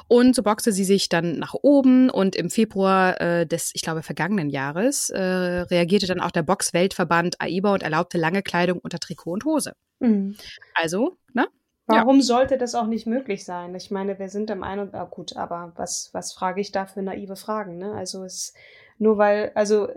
Und 0.08 0.36
so 0.36 0.44
boxte 0.44 0.72
sie 0.72 0.84
sich 0.84 1.10
dann 1.10 1.40
nach 1.40 1.54
oben 1.54 2.10
und 2.10 2.36
im 2.36 2.50
Februar 2.50 3.20
äh, 3.22 3.46
des, 3.46 3.72
ich 3.74 3.82
glaube, 3.82 4.04
vergangenen 4.04 4.50
Jahres 4.50 5.10
äh, 5.10 5.22
reagierte 5.22 6.08
dann 6.08 6.20
auch 6.20 6.32
der 6.32 6.44
Boxweltverband 6.44 7.40
AIBA 7.40 7.74
und 7.74 7.84
erlaubte 7.84 8.18
lange 8.18 8.44
Kleidung 8.44 8.80
unter 8.80 9.00
Trikot 9.00 9.32
und 9.32 9.46
Hose. 9.46 9.74
Mhm. 10.00 10.36
Also, 10.76 11.18
ne? 11.34 11.48
Warum 11.88 12.18
ja. 12.18 12.24
sollte 12.24 12.58
das 12.58 12.76
auch 12.76 12.88
nicht 12.88 13.08
möglich 13.08 13.44
sein? 13.44 13.76
Ich 13.76 13.92
meine, 13.92 14.18
wir 14.20 14.30
sind 14.30 14.50
im 14.50 14.64
einen 14.64 14.88
und 14.88 14.96
ah, 14.96 15.06
gut, 15.06 15.36
aber 15.36 15.74
was, 15.76 16.10
was 16.14 16.32
frage 16.32 16.62
ich 16.62 16.72
da 16.72 16.86
für 16.86 17.02
naive 17.02 17.36
Fragen? 17.36 17.78
Ne? 17.78 17.94
Also 17.94 18.24
es 18.24 18.54
nur 18.98 19.18
weil, 19.18 19.52
also 19.56 19.90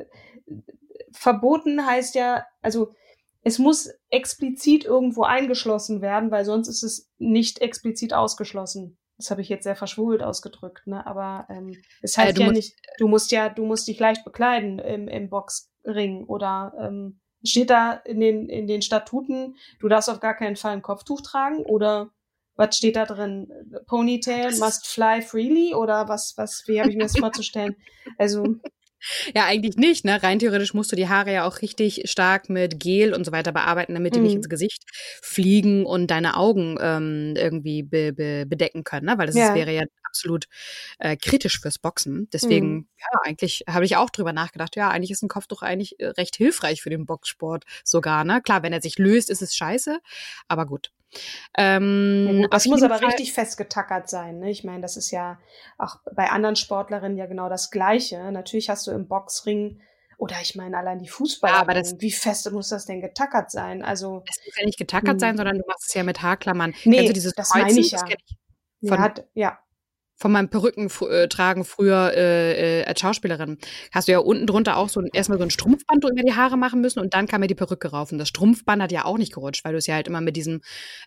verboten 1.13 1.87
heißt 1.87 2.15
ja, 2.15 2.47
also 2.63 2.95
es 3.43 3.59
muss 3.59 3.91
explizit 4.09 4.85
irgendwo 4.85 5.23
eingeschlossen 5.23 6.01
werden, 6.01 6.31
weil 6.31 6.45
sonst 6.45 6.69
ist 6.69 6.83
es 6.83 7.11
nicht 7.19 7.61
explizit 7.61 8.15
ausgeschlossen. 8.15 8.97
Das 9.17 9.31
habe 9.31 9.43
ich 9.43 9.49
jetzt 9.49 9.65
sehr 9.65 9.77
verschwult 9.77 10.23
ausgedrückt, 10.23 10.87
ne? 10.87 11.07
Aber 11.07 11.47
ähm, 11.49 11.77
es 12.03 12.19
heißt 12.19 12.39
äh, 12.39 12.43
ja 12.43 12.53
nicht, 12.53 12.77
du 12.99 13.09
musst 13.09 13.31
ja, 13.31 13.49
du 13.49 13.65
musst 13.65 13.87
dich 13.87 13.99
leicht 13.99 14.25
bekleiden 14.25 14.79
im, 14.79 15.09
im 15.09 15.31
Boxring 15.31 16.25
oder 16.25 16.75
ähm, 16.81 17.21
steht 17.45 17.71
da 17.71 17.93
in 17.93 18.21
den, 18.21 18.49
in 18.49 18.67
den 18.67 18.83
Statuten, 18.83 19.57
du 19.79 19.89
darfst 19.89 20.11
auf 20.11 20.21
gar 20.21 20.35
keinen 20.35 20.57
Fall 20.57 20.73
ein 20.73 20.83
Kopftuch 20.83 21.21
tragen 21.21 21.65
oder 21.65 22.11
was 22.57 22.77
steht 22.77 22.97
da 22.97 23.05
drin? 23.05 23.53
Ponytail 23.87 24.57
must 24.59 24.87
fly 24.87 25.23
freely 25.23 25.75
oder 25.75 26.09
was, 26.09 26.35
was, 26.37 26.65
wie 26.67 26.81
habe 26.81 26.91
ich 26.91 26.97
mir 26.97 27.03
das 27.03 27.19
vorzustellen? 27.19 27.77
Also 28.19 28.57
ja, 29.35 29.45
eigentlich 29.45 29.77
nicht. 29.77 30.05
Ne? 30.05 30.23
Rein 30.23 30.39
theoretisch 30.39 30.75
musst 30.75 30.93
du 30.93 30.97
die 30.97 31.09
Haare 31.09 31.33
ja 31.33 31.47
auch 31.47 31.63
richtig 31.63 32.03
stark 32.07 32.49
mit 32.49 32.81
Gel 32.81 33.15
und 33.15 33.25
so 33.25 33.33
weiter 33.33 33.53
bearbeiten, 33.53 33.95
damit 33.95 34.15
die 34.15 34.19
mhm. 34.19 34.27
nicht 34.27 34.37
ins 34.37 34.49
Gesicht 34.49 34.83
fliegen 35.23 35.87
und 35.87 36.09
deine 36.09 36.37
Augen 36.37 36.79
ähm, 36.81 37.35
irgendwie 37.37 37.83
be 37.83 38.13
be 38.13 38.45
bedecken 38.47 38.85
können, 38.85 39.07
ne? 39.07 39.19
weil 39.19 39.27
das 39.27 39.37
ja. 39.37 39.55
wäre 39.55 39.73
ja 39.73 39.85
absolut 40.15 40.47
äh, 40.99 41.17
kritisch 41.17 41.61
fürs 41.61 41.79
Boxen. 41.79 42.29
Deswegen, 42.33 42.75
mhm. 42.75 42.89
ja, 42.99 43.19
eigentlich 43.25 43.65
habe 43.69 43.85
ich 43.85 43.97
auch 43.97 44.11
drüber 44.11 44.33
nachgedacht, 44.33 44.77
ja, 44.77 44.89
eigentlich 44.89 45.11
ist 45.11 45.23
ein 45.23 45.29
Kopftuch 45.29 45.63
eigentlich 45.63 45.99
äh, 45.99 46.07
recht 46.07 46.37
hilfreich 46.37 46.83
für 46.83 46.91
den 46.91 47.05
Boxsport 47.05 47.65
sogar. 47.83 48.25
Ne? 48.25 48.41
Klar, 48.41 48.63
wenn 48.63 48.73
er 48.73 48.81
sich 48.81 48.99
löst, 48.99 49.29
ist 49.29 49.43
es 49.43 49.57
scheiße, 49.57 49.99
aber 50.49 50.67
gut. 50.67 50.93
Ähm, 51.57 52.41
ja, 52.43 52.49
das 52.49 52.67
muss 52.67 52.83
aber 52.83 52.99
Fall 52.99 53.07
richtig 53.07 53.33
festgetackert 53.33 54.09
sein. 54.09 54.39
Ne? 54.39 54.51
Ich 54.51 54.65
meine, 54.65 54.81
das 54.81 54.97
ist 54.97 55.11
ja 55.11 55.39
auch 55.79 55.97
bei 56.15 56.31
anderen 56.31 56.57
Sportlerinnen 56.57 57.17
ja 57.17 57.27
genau 57.27 57.49
das 57.49 57.71
Gleiche. 57.71 58.31
Natürlich 58.33 58.71
hast 58.71 58.87
du 58.87 58.91
im 58.91 59.09
Boxring 59.09 59.81
oder 60.17 60.37
ich 60.41 60.55
meine, 60.55 60.79
allein 60.79 61.01
die 61.01 61.09
Fußballer, 61.09 61.55
ja, 61.55 61.61
aber 61.61 61.75
das, 61.75 62.01
wie 62.01 62.13
fest 62.13 62.51
muss 62.53 62.69
das 62.69 62.87
denn 62.87 63.01
getackert 63.01 63.51
sein? 63.51 63.83
Also 63.85 64.23
es 64.29 64.41
muss 64.47 64.57
ja 64.59 64.65
nicht 64.65 64.79
getackert 64.79 65.15
mh. 65.15 65.19
sein, 65.21 65.31
hm. 65.31 65.37
sondern 65.39 65.59
du 65.59 65.65
machst 65.67 65.89
es 65.89 65.95
ja 65.95 66.03
mit 66.03 66.23
Haarklammern. 66.23 66.75
Nee, 66.85 67.13
dieses 67.13 67.33
das 67.33 67.51
Kreuzen, 67.51 67.67
meine 67.67 67.81
ich 67.81 67.91
ja. 67.93 68.05
Von, 68.87 68.99
hat, 69.01 69.27
ja. 69.35 69.59
Von 70.17 70.33
meinem 70.33 70.49
Perücken 70.49 70.91
äh, 71.09 71.29
tragen 71.29 71.65
früher 71.65 72.13
äh, 72.15 72.81
äh, 72.81 72.85
als 72.85 73.01
Schauspielerin. 73.01 73.59
Hast 73.93 74.09
du 74.09 74.13
ja 74.13 74.19
unten 74.19 74.47
drunter 74.47 74.77
auch 74.77 74.89
so 74.89 75.01
ein, 75.01 75.09
erstmal 75.13 75.39
so 75.39 75.45
ein 75.45 75.51
Strumpfband 75.51 76.05
über 76.05 76.23
die 76.23 76.35
Haare 76.35 76.57
machen 76.57 76.81
müssen 76.81 77.01
und 77.01 77.15
dann 77.15 77.27
kam 77.27 77.41
mir 77.41 77.47
die 77.47 77.55
Perücke 77.55 77.91
rauf. 77.91 78.13
Und 78.13 78.19
das 78.19 78.29
Strumpfband 78.29 78.83
hat 78.83 78.93
ja 78.93 79.05
auch 79.05 79.19
nicht 79.19 79.33
gerutscht, 79.33 79.65
weil 79.65 79.73
du 79.73 79.79
es 79.79 79.87
ja 79.87 79.95
halt 79.95 80.07
immer 80.07 80.21
mit 80.21 80.37
diesem, 80.37 80.61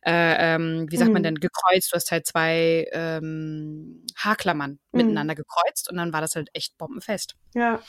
äh, 0.06 0.56
ähm, 0.56 0.88
wie 0.90 0.98
sagt 0.98 1.10
mhm. 1.10 1.14
man 1.14 1.24
denn, 1.24 1.36
gekreuzt. 1.36 1.92
Du 1.92 1.96
hast 1.96 2.12
halt 2.12 2.26
zwei 2.26 2.88
ähm, 2.92 4.04
Haarklammern 4.18 4.72
mhm. 4.72 4.78
miteinander 4.98 5.36
gekreuzt 5.36 5.90
und 5.90 5.98
dann 5.98 6.12
war 6.14 6.22
das 6.22 6.36
halt 6.36 6.50
echt 6.54 6.78
bombenfest. 6.78 7.36
Ja. 7.54 7.82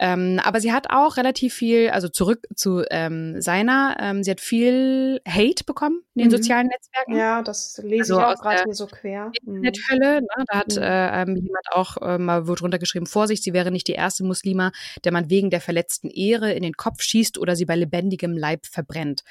Ähm, 0.00 0.40
aber 0.44 0.60
sie 0.60 0.72
hat 0.72 0.90
auch 0.90 1.16
relativ 1.16 1.54
viel, 1.54 1.90
also 1.90 2.08
zurück 2.08 2.46
zu 2.54 2.84
ähm, 2.90 3.40
seiner, 3.40 3.96
ähm, 4.00 4.22
sie 4.22 4.30
hat 4.30 4.40
viel 4.40 5.20
Hate 5.26 5.64
bekommen 5.64 6.02
in 6.14 6.22
den 6.22 6.28
mhm. 6.28 6.36
sozialen 6.36 6.68
Netzwerken. 6.68 7.16
Ja, 7.16 7.42
das 7.42 7.80
lese 7.82 8.14
also 8.14 8.18
ich 8.18 8.24
auch 8.24 8.42
gerade 8.42 8.62
hier 8.64 8.74
so 8.74 8.86
quer. 8.86 9.32
Internethölle, 9.44 10.20
ne? 10.22 10.44
da 10.46 10.58
hat 10.58 10.76
mhm. 10.76 10.82
äh, 10.82 11.22
ähm, 11.22 11.36
jemand 11.36 11.72
auch 11.72 11.96
äh, 12.00 12.18
mal 12.18 12.46
wird 12.46 12.62
runtergeschrieben, 12.62 13.06
Vorsicht, 13.06 13.42
sie 13.42 13.52
wäre 13.52 13.72
nicht 13.72 13.88
die 13.88 13.92
erste 13.92 14.24
Muslima, 14.24 14.70
der 15.04 15.12
man 15.12 15.30
wegen 15.30 15.50
der 15.50 15.60
verletzten 15.60 16.10
Ehre 16.10 16.52
in 16.52 16.62
den 16.62 16.74
Kopf 16.74 17.02
schießt 17.02 17.36
oder 17.38 17.56
sie 17.56 17.64
bei 17.64 17.74
lebendigem 17.74 18.36
Leib 18.36 18.66
verbrennt. 18.66 19.24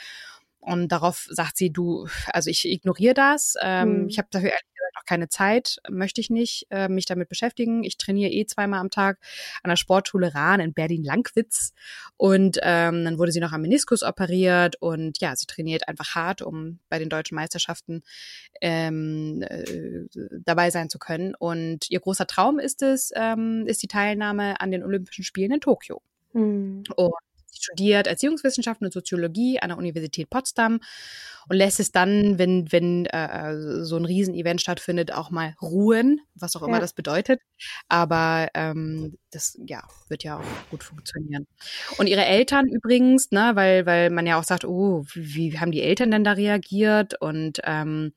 Und 0.59 0.91
darauf 0.91 1.27
sagt 1.29 1.55
sie, 1.55 1.71
du, 1.71 2.07
also 2.33 2.49
ich 2.49 2.69
ignoriere 2.69 3.13
das. 3.13 3.55
Ähm, 3.61 4.01
mhm. 4.01 4.07
Ich 4.09 4.17
habe 4.17 4.27
dafür 4.31 4.49
ehrlich 4.49 4.73
gesagt 4.75 4.96
keine 5.07 5.29
Zeit, 5.29 5.77
möchte 5.89 6.21
ich 6.21 6.29
nicht 6.29 6.67
äh, 6.69 6.87
mich 6.89 7.05
damit 7.05 7.29
beschäftigen. 7.29 7.83
Ich 7.83 7.97
trainiere 7.97 8.31
eh 8.31 8.45
zweimal 8.45 8.79
am 8.79 8.89
Tag 8.89 9.19
an 9.63 9.69
der 9.69 9.75
Sportschule 9.75 10.35
Rahn 10.35 10.59
in 10.59 10.73
Berlin-Langwitz. 10.73 11.73
Und 12.17 12.59
ähm, 12.61 13.05
dann 13.05 13.17
wurde 13.17 13.31
sie 13.31 13.39
noch 13.39 13.53
am 13.53 13.61
Meniskus 13.61 14.03
operiert 14.03 14.75
und 14.79 15.19
ja, 15.19 15.35
sie 15.35 15.47
trainiert 15.47 15.87
einfach 15.87 16.15
hart, 16.15 16.41
um 16.41 16.79
bei 16.89 16.99
den 16.99 17.09
deutschen 17.09 17.35
Meisterschaften 17.35 18.03
ähm, 18.61 19.43
äh, 19.43 20.05
dabei 20.43 20.69
sein 20.69 20.89
zu 20.89 20.99
können. 20.99 21.33
Und 21.35 21.89
ihr 21.89 21.99
großer 21.99 22.27
Traum 22.27 22.59
ist 22.59 22.81
es, 22.81 23.11
ähm, 23.15 23.65
ist 23.65 23.81
die 23.81 23.87
Teilnahme 23.87 24.59
an 24.59 24.71
den 24.71 24.83
Olympischen 24.83 25.23
Spielen 25.23 25.53
in 25.53 25.61
Tokio. 25.61 26.01
Mhm. 26.33 26.83
Und 26.95 27.13
studiert 27.67 28.07
Erziehungswissenschaften 28.07 28.85
und 28.85 28.93
Soziologie 28.93 29.59
an 29.59 29.69
der 29.69 29.77
Universität 29.77 30.29
Potsdam 30.29 30.79
und 31.49 31.55
lässt 31.55 31.79
es 31.79 31.91
dann, 31.91 32.37
wenn, 32.37 32.71
wenn 32.71 33.05
äh, 33.05 33.83
so 33.83 33.95
ein 33.95 34.05
Riesenevent 34.05 34.61
stattfindet, 34.61 35.13
auch 35.13 35.29
mal 35.29 35.55
ruhen, 35.61 36.21
was 36.35 36.55
auch 36.55 36.61
immer 36.61 36.77
ja. 36.77 36.81
das 36.81 36.93
bedeutet. 36.93 37.41
Aber 37.87 38.49
ähm, 38.53 39.17
das 39.31 39.57
ja, 39.65 39.83
wird 40.09 40.23
ja 40.23 40.39
auch 40.39 40.69
gut 40.69 40.83
funktionieren. 40.83 41.47
Und 41.97 42.07
ihre 42.07 42.25
Eltern 42.25 42.67
übrigens, 42.67 43.31
ne, 43.31 43.51
weil, 43.53 43.85
weil 43.85 44.09
man 44.09 44.27
ja 44.27 44.39
auch 44.39 44.43
sagt, 44.43 44.65
oh, 44.65 45.05
wie, 45.13 45.53
wie 45.53 45.59
haben 45.59 45.71
die 45.71 45.81
Eltern 45.81 46.11
denn 46.11 46.23
da 46.23 46.33
reagiert? 46.33 47.19
Und 47.21 47.59
ähm, 47.63 48.13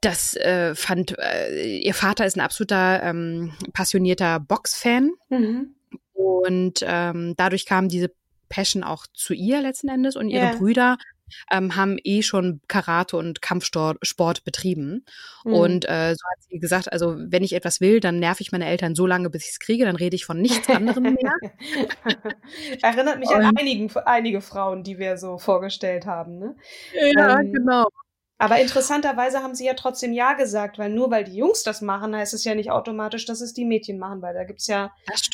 das 0.00 0.36
äh, 0.36 0.76
fand, 0.76 1.18
äh, 1.18 1.78
ihr 1.78 1.94
Vater 1.94 2.24
ist 2.24 2.36
ein 2.36 2.40
absoluter 2.40 3.02
ähm, 3.02 3.52
passionierter 3.72 4.38
Boxfan. 4.38 5.10
Mhm. 5.28 5.74
Und 6.12 6.84
ähm, 6.86 7.34
dadurch 7.36 7.66
kam 7.66 7.88
diese 7.88 8.12
Passion 8.48 8.84
auch 8.84 9.06
zu 9.12 9.34
ihr 9.34 9.60
letzten 9.60 9.88
Endes 9.88 10.16
und 10.16 10.28
ihre 10.28 10.46
yeah. 10.46 10.56
Brüder 10.56 10.98
ähm, 11.50 11.76
haben 11.76 11.96
eh 12.04 12.22
schon 12.22 12.60
Karate 12.68 13.16
und 13.16 13.42
Kampfsport 13.42 14.44
betrieben. 14.44 15.04
Mhm. 15.44 15.52
Und 15.52 15.84
äh, 15.88 16.14
so 16.14 16.24
hat 16.30 16.42
sie 16.48 16.58
gesagt, 16.58 16.92
also 16.92 17.16
wenn 17.18 17.42
ich 17.42 17.54
etwas 17.54 17.80
will, 17.80 18.00
dann 18.00 18.18
nerv 18.18 18.40
ich 18.40 18.52
meine 18.52 18.66
Eltern 18.66 18.94
so 18.94 19.06
lange, 19.06 19.30
bis 19.30 19.44
ich 19.44 19.50
es 19.50 19.58
kriege, 19.58 19.84
dann 19.84 19.96
rede 19.96 20.16
ich 20.16 20.24
von 20.24 20.40
nichts 20.40 20.68
anderem 20.68 21.14
mehr. 21.14 21.34
Erinnert 22.82 23.18
mich 23.18 23.28
und, 23.28 23.44
an 23.44 23.56
einigen, 23.56 23.90
einige 24.04 24.40
Frauen, 24.40 24.82
die 24.82 24.98
wir 24.98 25.16
so 25.16 25.38
vorgestellt 25.38 26.06
haben. 26.06 26.38
Ne? 26.38 26.56
Ja, 27.14 27.40
ähm, 27.40 27.52
genau. 27.52 27.88
Aber 28.38 28.60
interessanterweise 28.60 29.42
haben 29.42 29.56
sie 29.56 29.66
ja 29.66 29.74
trotzdem 29.74 30.12
Ja 30.12 30.34
gesagt, 30.34 30.78
weil 30.78 30.90
nur 30.90 31.10
weil 31.10 31.24
die 31.24 31.34
Jungs 31.34 31.64
das 31.64 31.82
machen, 31.82 32.14
heißt 32.14 32.34
es 32.34 32.44
ja 32.44 32.54
nicht 32.54 32.70
automatisch, 32.70 33.26
dass 33.26 33.40
es 33.40 33.52
die 33.52 33.64
Mädchen 33.64 33.98
machen, 33.98 34.22
weil 34.22 34.32
da 34.32 34.44
gibt's 34.44 34.68
ja 34.68 34.92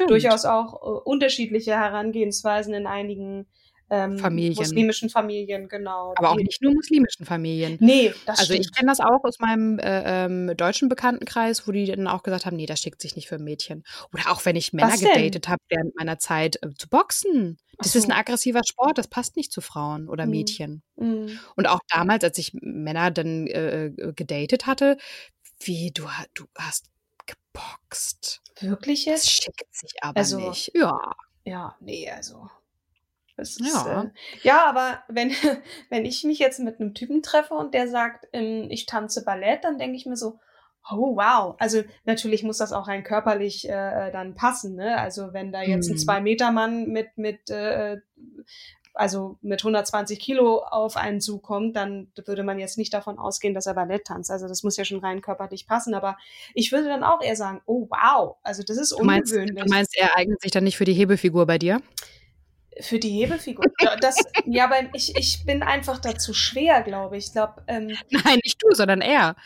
durchaus 0.09 0.47
auch 0.47 0.75
äh, 0.75 1.01
unterschiedliche 1.05 1.73
Herangehensweisen 1.73 2.73
in 2.73 2.87
einigen 2.87 3.47
ähm, 3.91 4.19
Familien. 4.19 4.57
muslimischen 4.57 5.11
Familien, 5.11 5.69
genau. 5.69 6.15
Aber 6.17 6.31
auch 6.31 6.37
nicht 6.37 6.63
nur 6.63 6.73
muslimischen 6.73 7.27
Familien. 7.27 7.77
Nee, 7.81 8.15
das 8.27 8.41
Also 8.41 8.53
stimmt. 8.53 8.67
ich 8.67 8.73
kenne 8.73 8.91
das 8.91 9.01
auch 9.01 9.25
aus 9.25 9.39
meinem 9.39 9.79
äh, 9.79 10.25
ähm, 10.25 10.57
deutschen 10.57 10.89
Bekanntenkreis, 10.89 11.69
wo 11.69 11.73
die 11.73 11.87
dann 11.87 12.07
auch 12.07 12.23
gesagt 12.23 12.47
haben, 12.47 12.57
nee, 12.57 12.67
das 12.67 12.81
schickt 12.81 13.01
sich 13.01 13.17
nicht 13.17 13.29
für 13.29 13.39
Mädchen. 13.39 13.85
Oder 14.13 14.31
auch 14.31 14.45
wenn 14.45 14.57
ich 14.57 14.73
Männer 14.73 14.97
gedatet 14.97 15.49
habe 15.49 15.61
während 15.69 15.95
meiner 15.97 16.19
Zeit 16.19 16.57
äh, 16.63 16.71
zu 16.77 16.89
boxen. 16.89 17.59
Das 17.79 17.93
so. 17.93 17.99
ist 17.99 18.07
ein 18.07 18.13
aggressiver 18.13 18.63
Sport, 18.67 18.99
das 18.99 19.09
passt 19.09 19.37
nicht 19.37 19.53
zu 19.53 19.61
Frauen 19.61 20.09
oder 20.09 20.25
mhm. 20.25 20.31
Mädchen. 20.31 20.83
Mhm. 20.97 21.39
Und 21.57 21.67
auch 21.67 21.81
damals, 21.89 22.25
als 22.25 22.39
ich 22.39 22.53
Männer 22.55 23.11
dann 23.11 23.47
äh, 23.47 23.87
äh, 23.87 24.13
gedatet 24.15 24.67
hatte, 24.67 24.97
wie 25.61 25.91
du, 25.93 26.05
du 26.35 26.45
hast 26.57 26.91
geboxt. 27.27 28.43
Wirklich 28.61 29.07
jetzt? 29.07 29.27
Das 29.27 29.33
schickt 29.33 29.75
sich 29.75 29.93
aber 30.03 30.19
also, 30.19 30.39
nicht. 30.39 30.73
Ja. 30.75 30.99
Ja, 31.47 31.77
nee, 31.81 32.11
also 32.11 32.49
ist, 33.37 33.61
ja. 33.61 34.03
Äh, 34.03 34.11
ja, 34.43 34.65
aber 34.67 35.03
wenn, 35.09 35.31
wenn 35.91 36.05
ich 36.05 36.25
mich 36.25 36.39
jetzt 36.39 36.61
mit 36.61 36.81
einem 36.81 36.95
Typen 36.95 37.23
treffe 37.23 37.55
und 37.55 37.75
der 37.75 37.89
sagt, 37.89 38.27
ähm, 38.33 38.69
ich 38.71 38.87
tanze 38.87 39.25
Ballett, 39.25 39.65
dann 39.65 39.79
denke 39.79 39.97
ich 39.97 40.07
mir 40.07 40.17
so, 40.17 40.39
oh 40.91 41.17
wow. 41.17 41.57
Also 41.59 41.83
natürlich 42.05 42.43
muss 42.43 42.59
das 42.59 42.73
auch 42.73 42.89
rein 42.89 43.05
körperlich 43.05 43.69
äh, 43.69 44.11
dann 44.13 44.35
passen. 44.35 44.77
Ne? 44.77 44.99
Also 44.99 45.33
wenn 45.33 45.53
da 45.53 45.63
jetzt 45.63 45.89
mhm. 45.89 45.95
ein 45.95 45.99
Zwei-Meter-Mann 45.99 46.87
mit, 46.89 47.17
mit 47.17 47.51
äh, 47.51 47.99
also 48.97 49.39
mit 49.43 49.61
120 49.61 50.21
Kilo 50.21 50.59
auf 50.59 50.97
einen 50.97 51.21
zukommt, 51.21 51.75
dann 51.75 52.13
würde 52.27 52.45
man 52.45 52.61
jetzt 52.61 52.79
nicht 52.79 52.95
davon 52.95 53.19
ausgehen, 53.19 53.53
dass 53.53 53.67
er 53.67 53.75
Ballett 53.75 54.05
tanzt. 54.05 54.31
Also 54.31 54.47
das 54.47 54.63
muss 54.63 54.77
ja 54.77 54.85
schon 54.85 55.01
rein 55.01 55.21
körperlich 55.21 55.67
passen. 55.67 55.95
Aber 55.95 56.17
ich 56.55 56.71
würde 56.71 56.87
dann 56.87 57.03
auch 57.03 57.21
eher 57.21 57.35
sagen, 57.35 57.61
oh 57.67 57.89
wow, 57.91 58.37
also 58.43 58.63
das 58.63 58.77
ist 58.77 58.93
ungewöhnlich. 58.93 59.51
Du 59.51 59.55
meinst, 59.55 59.67
du 59.67 59.75
meinst 59.75 59.99
er 59.99 60.17
eignet 60.17 60.41
sich 60.41 60.53
dann 60.53 60.65
nicht 60.65 60.77
für 60.77 60.85
die 60.85 60.95
Hebefigur 60.95 61.45
bei 61.45 61.59
dir? 61.59 61.81
Für 62.81 62.99
die 62.99 63.11
Hebefigur. 63.11 63.65
Ja, 63.81 63.97
das, 63.97 64.17
ja, 64.47 64.65
aber 64.65 64.77
ich, 64.95 65.17
ich 65.17 65.45
bin 65.45 65.63
einfach 65.63 65.99
dazu 65.99 66.35
schwer, 66.35 66.83
glaube 66.83 67.17
ich. 67.17 67.27
ich 67.27 67.33
glaub, 67.33 67.63
ähm, 67.69 67.97
Nein, 68.11 68.41
nicht 68.43 68.61
du, 68.63 68.75
sondern 68.75 69.01
er. 69.01 69.37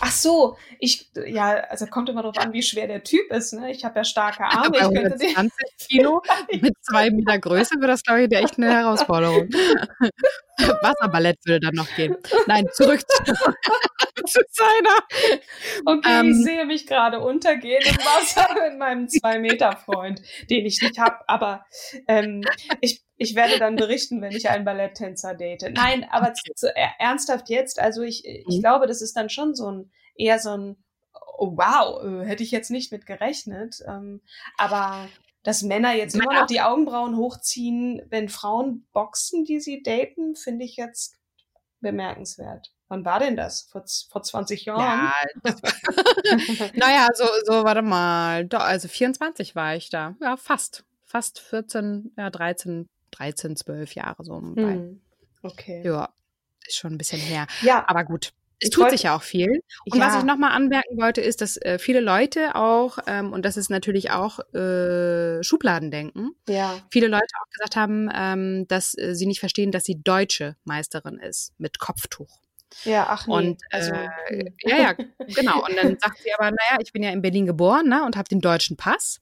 Ach 0.00 0.12
so, 0.12 0.56
ich, 0.78 1.10
ja, 1.26 1.54
also 1.70 1.86
kommt 1.86 2.08
immer 2.08 2.22
darauf 2.22 2.38
an, 2.38 2.52
wie 2.52 2.62
schwer 2.62 2.86
der 2.86 3.02
Typ 3.02 3.32
ist. 3.32 3.52
Ne? 3.54 3.70
Ich 3.70 3.84
habe 3.84 3.98
ja 3.98 4.04
starke 4.04 4.44
Arme. 4.44 4.76
Ja, 4.78 4.88
bei 4.88 4.96
120 4.96 5.50
Kilo 5.88 6.22
mit 6.60 6.74
zwei 6.82 7.10
Meter 7.10 7.38
Größe 7.38 7.76
wird 7.80 7.90
das, 7.90 8.02
glaube 8.02 8.24
ich, 8.24 8.32
echt 8.32 8.58
eine 8.58 8.72
Herausforderung. 8.72 9.48
Wasserballett 10.82 11.38
würde 11.44 11.60
dann 11.60 11.74
noch 11.74 11.88
gehen. 11.94 12.16
Nein, 12.46 12.66
zurück 12.72 13.00
zu, 13.00 13.24
zu 14.26 14.40
seiner. 14.50 14.98
Okay, 15.84 16.20
ähm, 16.20 16.30
ich 16.30 16.44
sehe 16.44 16.66
mich 16.66 16.86
gerade 16.86 17.20
untergehen 17.20 17.82
im 17.82 17.96
Wasser 17.98 18.48
mit 18.68 18.78
meinem 18.78 19.08
Zwei-Meter-Freund, 19.08 20.20
den 20.50 20.66
ich 20.66 20.80
nicht 20.82 20.98
habe. 20.98 21.16
Aber 21.28 21.64
ähm, 22.06 22.42
ich, 22.80 23.02
ich 23.16 23.34
werde 23.34 23.58
dann 23.58 23.76
berichten, 23.76 24.20
wenn 24.20 24.32
ich 24.32 24.48
einen 24.48 24.64
Balletttänzer 24.64 25.34
date. 25.34 25.72
Nein, 25.74 26.06
aber 26.10 26.28
okay. 26.28 26.52
zu, 26.54 26.74
äh, 26.74 26.88
ernsthaft 26.98 27.48
jetzt, 27.48 27.78
also 27.78 28.02
ich, 28.02 28.24
ich 28.24 28.46
mhm. 28.46 28.60
glaube, 28.60 28.86
das 28.86 29.02
ist 29.02 29.16
dann 29.16 29.30
schon 29.30 29.54
so 29.54 29.70
ein, 29.70 29.90
eher 30.14 30.38
so 30.38 30.50
ein, 30.50 30.76
oh 31.36 31.56
wow, 31.56 32.02
äh, 32.02 32.26
hätte 32.26 32.42
ich 32.42 32.50
jetzt 32.50 32.70
nicht 32.70 32.90
mit 32.90 33.06
gerechnet. 33.06 33.76
Ähm, 33.86 34.22
aber 34.56 35.08
dass 35.48 35.62
Männer 35.62 35.94
jetzt 35.94 36.14
immer 36.14 36.40
noch 36.40 36.46
die 36.46 36.60
Augenbrauen 36.60 37.16
hochziehen, 37.16 38.02
wenn 38.10 38.28
Frauen 38.28 38.86
boxen, 38.92 39.46
die 39.46 39.60
sie 39.60 39.82
daten, 39.82 40.36
finde 40.36 40.66
ich 40.66 40.76
jetzt 40.76 41.16
bemerkenswert. 41.80 42.70
Wann 42.88 43.06
war 43.06 43.18
denn 43.18 43.34
das? 43.34 43.62
Vor, 43.62 43.82
vor 44.10 44.22
20 44.22 44.66
Jahren? 44.66 45.10
Ja, 45.42 45.52
naja, 46.74 47.08
so, 47.14 47.24
so, 47.46 47.64
warte 47.64 47.80
mal. 47.80 48.44
Doch, 48.44 48.60
also 48.60 48.88
24 48.88 49.56
war 49.56 49.74
ich 49.74 49.88
da. 49.88 50.16
Ja, 50.20 50.36
fast. 50.36 50.84
Fast 51.06 51.40
14, 51.40 52.12
ja, 52.18 52.28
13, 52.28 52.86
13, 53.12 53.56
12 53.56 53.94
Jahre 53.94 54.24
so. 54.24 54.36
Hm. 54.36 55.00
Okay. 55.42 55.80
Ja, 55.82 56.10
ist 56.66 56.76
schon 56.76 56.92
ein 56.92 56.98
bisschen 56.98 57.20
her. 57.20 57.46
Ja. 57.62 57.88
Aber 57.88 58.04
gut. 58.04 58.34
Es 58.60 58.70
tut 58.70 58.90
sich 58.90 59.04
ja 59.04 59.16
auch 59.16 59.22
viel. 59.22 59.62
Und 59.90 59.98
ja. 59.98 60.06
was 60.06 60.16
ich 60.18 60.24
nochmal 60.24 60.52
anmerken 60.52 60.96
wollte, 60.98 61.20
ist, 61.20 61.40
dass 61.40 61.56
äh, 61.58 61.78
viele 61.78 62.00
Leute 62.00 62.56
auch, 62.56 62.98
ähm, 63.06 63.32
und 63.32 63.44
das 63.44 63.56
ist 63.56 63.70
natürlich 63.70 64.10
auch 64.10 64.40
äh, 64.54 65.42
Schubladendenken, 65.42 66.32
ja. 66.48 66.74
viele 66.90 67.06
Leute 67.06 67.26
auch 67.40 67.50
gesagt 67.50 67.76
haben, 67.76 68.10
ähm, 68.12 68.66
dass 68.68 68.96
äh, 68.98 69.14
sie 69.14 69.26
nicht 69.26 69.40
verstehen, 69.40 69.70
dass 69.70 69.84
sie 69.84 70.02
deutsche 70.02 70.56
Meisterin 70.64 71.18
ist 71.18 71.52
mit 71.58 71.78
Kopftuch. 71.78 72.40
Ja, 72.84 73.06
ach 73.08 73.26
nee. 73.26 73.34
Und 73.34 73.62
also, 73.70 73.92
äh, 73.92 74.08
hm. 74.28 74.54
ja, 74.64 74.76
ja, 74.76 74.92
genau. 74.92 75.64
Und 75.64 75.76
dann 75.76 75.96
sagt 76.00 76.18
sie 76.18 76.32
aber, 76.36 76.50
naja, 76.50 76.78
ich 76.80 76.92
bin 76.92 77.02
ja 77.02 77.10
in 77.10 77.22
Berlin 77.22 77.46
geboren 77.46 77.88
ne, 77.88 78.04
und 78.04 78.16
habe 78.16 78.28
den 78.28 78.40
deutschen 78.40 78.76
Pass. 78.76 79.20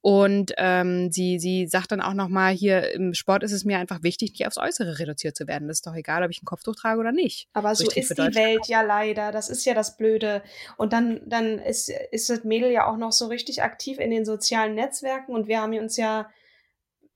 Und 0.00 0.52
ähm, 0.56 1.10
sie, 1.10 1.38
sie 1.40 1.66
sagt 1.66 1.90
dann 1.90 2.00
auch 2.00 2.14
nochmal, 2.14 2.52
hier 2.52 2.92
im 2.92 3.12
Sport 3.12 3.42
ist 3.42 3.52
es 3.52 3.64
mir 3.64 3.78
einfach 3.78 4.02
wichtig, 4.02 4.30
nicht 4.32 4.46
aufs 4.46 4.58
Äußere 4.58 4.98
reduziert 4.98 5.36
zu 5.36 5.48
werden. 5.48 5.66
Das 5.66 5.78
ist 5.78 5.86
doch 5.86 5.94
egal, 5.94 6.22
ob 6.22 6.30
ich 6.30 6.42
ein 6.42 6.46
Kopftuch 6.46 6.76
trage 6.76 7.00
oder 7.00 7.12
nicht. 7.12 7.48
Aber 7.54 7.74
so, 7.74 7.84
so 7.84 7.90
ist 7.90 8.16
die 8.16 8.34
Welt 8.34 8.68
ja 8.68 8.82
leider. 8.82 9.32
Das 9.32 9.48
ist 9.48 9.64
ja 9.64 9.74
das 9.74 9.96
Blöde. 9.96 10.42
Und 10.76 10.92
dann, 10.92 11.20
dann 11.26 11.58
ist, 11.58 11.88
ist 11.88 12.30
das 12.30 12.44
Mädel 12.44 12.70
ja 12.70 12.86
auch 12.86 12.96
noch 12.96 13.12
so 13.12 13.26
richtig 13.26 13.62
aktiv 13.62 13.98
in 13.98 14.10
den 14.10 14.24
sozialen 14.24 14.74
Netzwerken. 14.74 15.34
Und 15.34 15.48
wir 15.48 15.60
haben 15.60 15.76
uns 15.76 15.96
ja, 15.96 16.30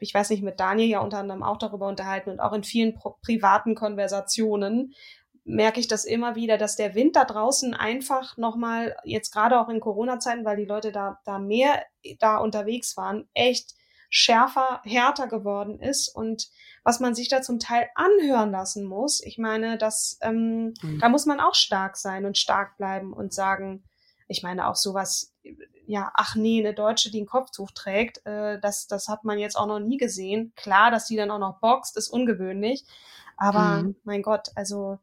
ich 0.00 0.12
weiß 0.12 0.30
nicht, 0.30 0.42
mit 0.42 0.58
Daniel 0.58 0.88
ja 0.88 1.00
unter 1.00 1.18
anderem 1.18 1.42
auch 1.42 1.58
darüber 1.58 1.86
unterhalten 1.86 2.30
und 2.30 2.40
auch 2.40 2.52
in 2.52 2.64
vielen 2.64 2.98
privaten 3.22 3.74
Konversationen, 3.74 4.94
merke 5.44 5.80
ich 5.80 5.88
das 5.88 6.04
immer 6.04 6.34
wieder, 6.34 6.58
dass 6.58 6.76
der 6.76 6.94
Wind 6.94 7.16
da 7.16 7.24
draußen 7.24 7.74
einfach 7.74 8.36
nochmal, 8.36 8.96
jetzt 9.04 9.32
gerade 9.32 9.58
auch 9.58 9.68
in 9.68 9.80
Corona-Zeiten, 9.80 10.44
weil 10.44 10.56
die 10.56 10.64
Leute 10.64 10.92
da, 10.92 11.20
da 11.24 11.38
mehr 11.38 11.82
da 12.18 12.36
unterwegs 12.38 12.96
waren, 12.96 13.28
echt 13.34 13.74
schärfer, 14.10 14.80
härter 14.84 15.28
geworden 15.28 15.78
ist 15.78 16.08
und 16.08 16.48
was 16.82 16.98
man 16.98 17.14
sich 17.14 17.28
da 17.28 17.42
zum 17.42 17.58
Teil 17.58 17.88
anhören 17.94 18.50
lassen 18.50 18.84
muss. 18.84 19.22
Ich 19.22 19.38
meine, 19.38 19.78
das, 19.78 20.18
ähm, 20.20 20.74
mhm. 20.82 20.98
da 21.00 21.08
muss 21.08 21.26
man 21.26 21.40
auch 21.40 21.54
stark 21.54 21.96
sein 21.96 22.24
und 22.24 22.38
stark 22.38 22.76
bleiben 22.76 23.12
und 23.12 23.32
sagen, 23.32 23.84
ich 24.26 24.42
meine 24.42 24.68
auch 24.68 24.76
sowas, 24.76 25.34
ja, 25.86 26.10
ach 26.14 26.36
nee, 26.36 26.60
eine 26.60 26.74
Deutsche, 26.74 27.10
die 27.10 27.20
ein 27.20 27.26
Kopftuch 27.26 27.70
trägt, 27.72 28.24
äh, 28.26 28.60
das, 28.60 28.86
das 28.86 29.08
hat 29.08 29.24
man 29.24 29.38
jetzt 29.38 29.56
auch 29.56 29.66
noch 29.66 29.80
nie 29.80 29.96
gesehen. 29.96 30.52
Klar, 30.56 30.90
dass 30.90 31.06
die 31.06 31.16
dann 31.16 31.30
auch 31.30 31.38
noch 31.38 31.58
boxt, 31.58 31.96
ist 31.96 32.08
ungewöhnlich. 32.08 32.84
Aber 33.36 33.82
mhm. 33.82 33.96
mein 34.04 34.22
Gott, 34.22 34.48
also 34.54 34.98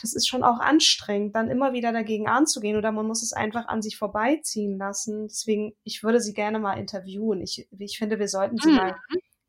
das 0.00 0.14
ist 0.14 0.28
schon 0.28 0.42
auch 0.42 0.58
anstrengend, 0.58 1.36
dann 1.36 1.50
immer 1.50 1.72
wieder 1.72 1.92
dagegen 1.92 2.28
anzugehen 2.28 2.76
oder 2.76 2.92
man 2.92 3.06
muss 3.06 3.22
es 3.22 3.32
einfach 3.32 3.68
an 3.68 3.82
sich 3.82 3.96
vorbeiziehen 3.96 4.78
lassen. 4.78 5.28
Deswegen, 5.28 5.74
ich 5.84 6.02
würde 6.02 6.20
sie 6.20 6.32
gerne 6.32 6.58
mal 6.58 6.74
interviewen. 6.74 7.42
Ich, 7.42 7.68
ich 7.78 7.98
finde, 7.98 8.18
wir 8.18 8.28
sollten 8.28 8.56
sie 8.56 8.70
mhm. 8.70 8.76
mal, 8.76 8.96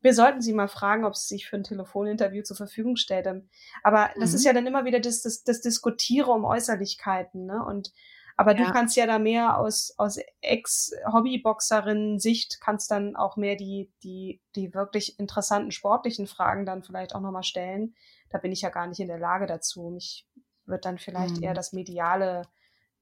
wir 0.00 0.14
sollten 0.14 0.42
sie 0.42 0.52
mal 0.52 0.68
fragen, 0.68 1.04
ob 1.04 1.16
sie 1.16 1.34
sich 1.34 1.48
für 1.48 1.56
ein 1.56 1.64
Telefoninterview 1.64 2.42
zur 2.42 2.56
Verfügung 2.56 2.96
stellt. 2.96 3.26
Aber 3.82 4.10
das 4.18 4.30
mhm. 4.30 4.36
ist 4.36 4.44
ja 4.44 4.52
dann 4.52 4.66
immer 4.66 4.84
wieder 4.84 5.00
das, 5.00 5.22
das, 5.22 5.44
das 5.44 5.60
Diskutiere 5.60 6.30
um 6.30 6.44
Äußerlichkeiten, 6.44 7.46
ne? 7.46 7.64
Und 7.64 7.92
aber 8.36 8.56
ja. 8.56 8.64
du 8.64 8.72
kannst 8.72 8.96
ja 8.96 9.06
da 9.06 9.18
mehr 9.18 9.58
aus, 9.58 9.92
aus 9.98 10.18
Ex-Hobbyboxerin-Sicht 10.40 12.60
kannst 12.60 12.90
dann 12.90 13.14
auch 13.14 13.36
mehr 13.36 13.56
die, 13.56 13.92
die, 14.02 14.40
die 14.56 14.72
wirklich 14.74 15.18
interessanten 15.18 15.70
sportlichen 15.70 16.26
Fragen 16.26 16.64
dann 16.64 16.82
vielleicht 16.82 17.14
auch 17.14 17.20
nochmal 17.20 17.42
stellen. 17.42 17.94
Da 18.32 18.38
bin 18.38 18.50
ich 18.50 18.62
ja 18.62 18.70
gar 18.70 18.86
nicht 18.86 19.00
in 19.00 19.08
der 19.08 19.18
Lage 19.18 19.46
dazu. 19.46 19.90
Mich 19.90 20.26
wird 20.66 20.84
dann 20.84 20.98
vielleicht 20.98 21.36
mhm. 21.36 21.44
eher 21.44 21.54
das 21.54 21.72
mediale 21.72 22.42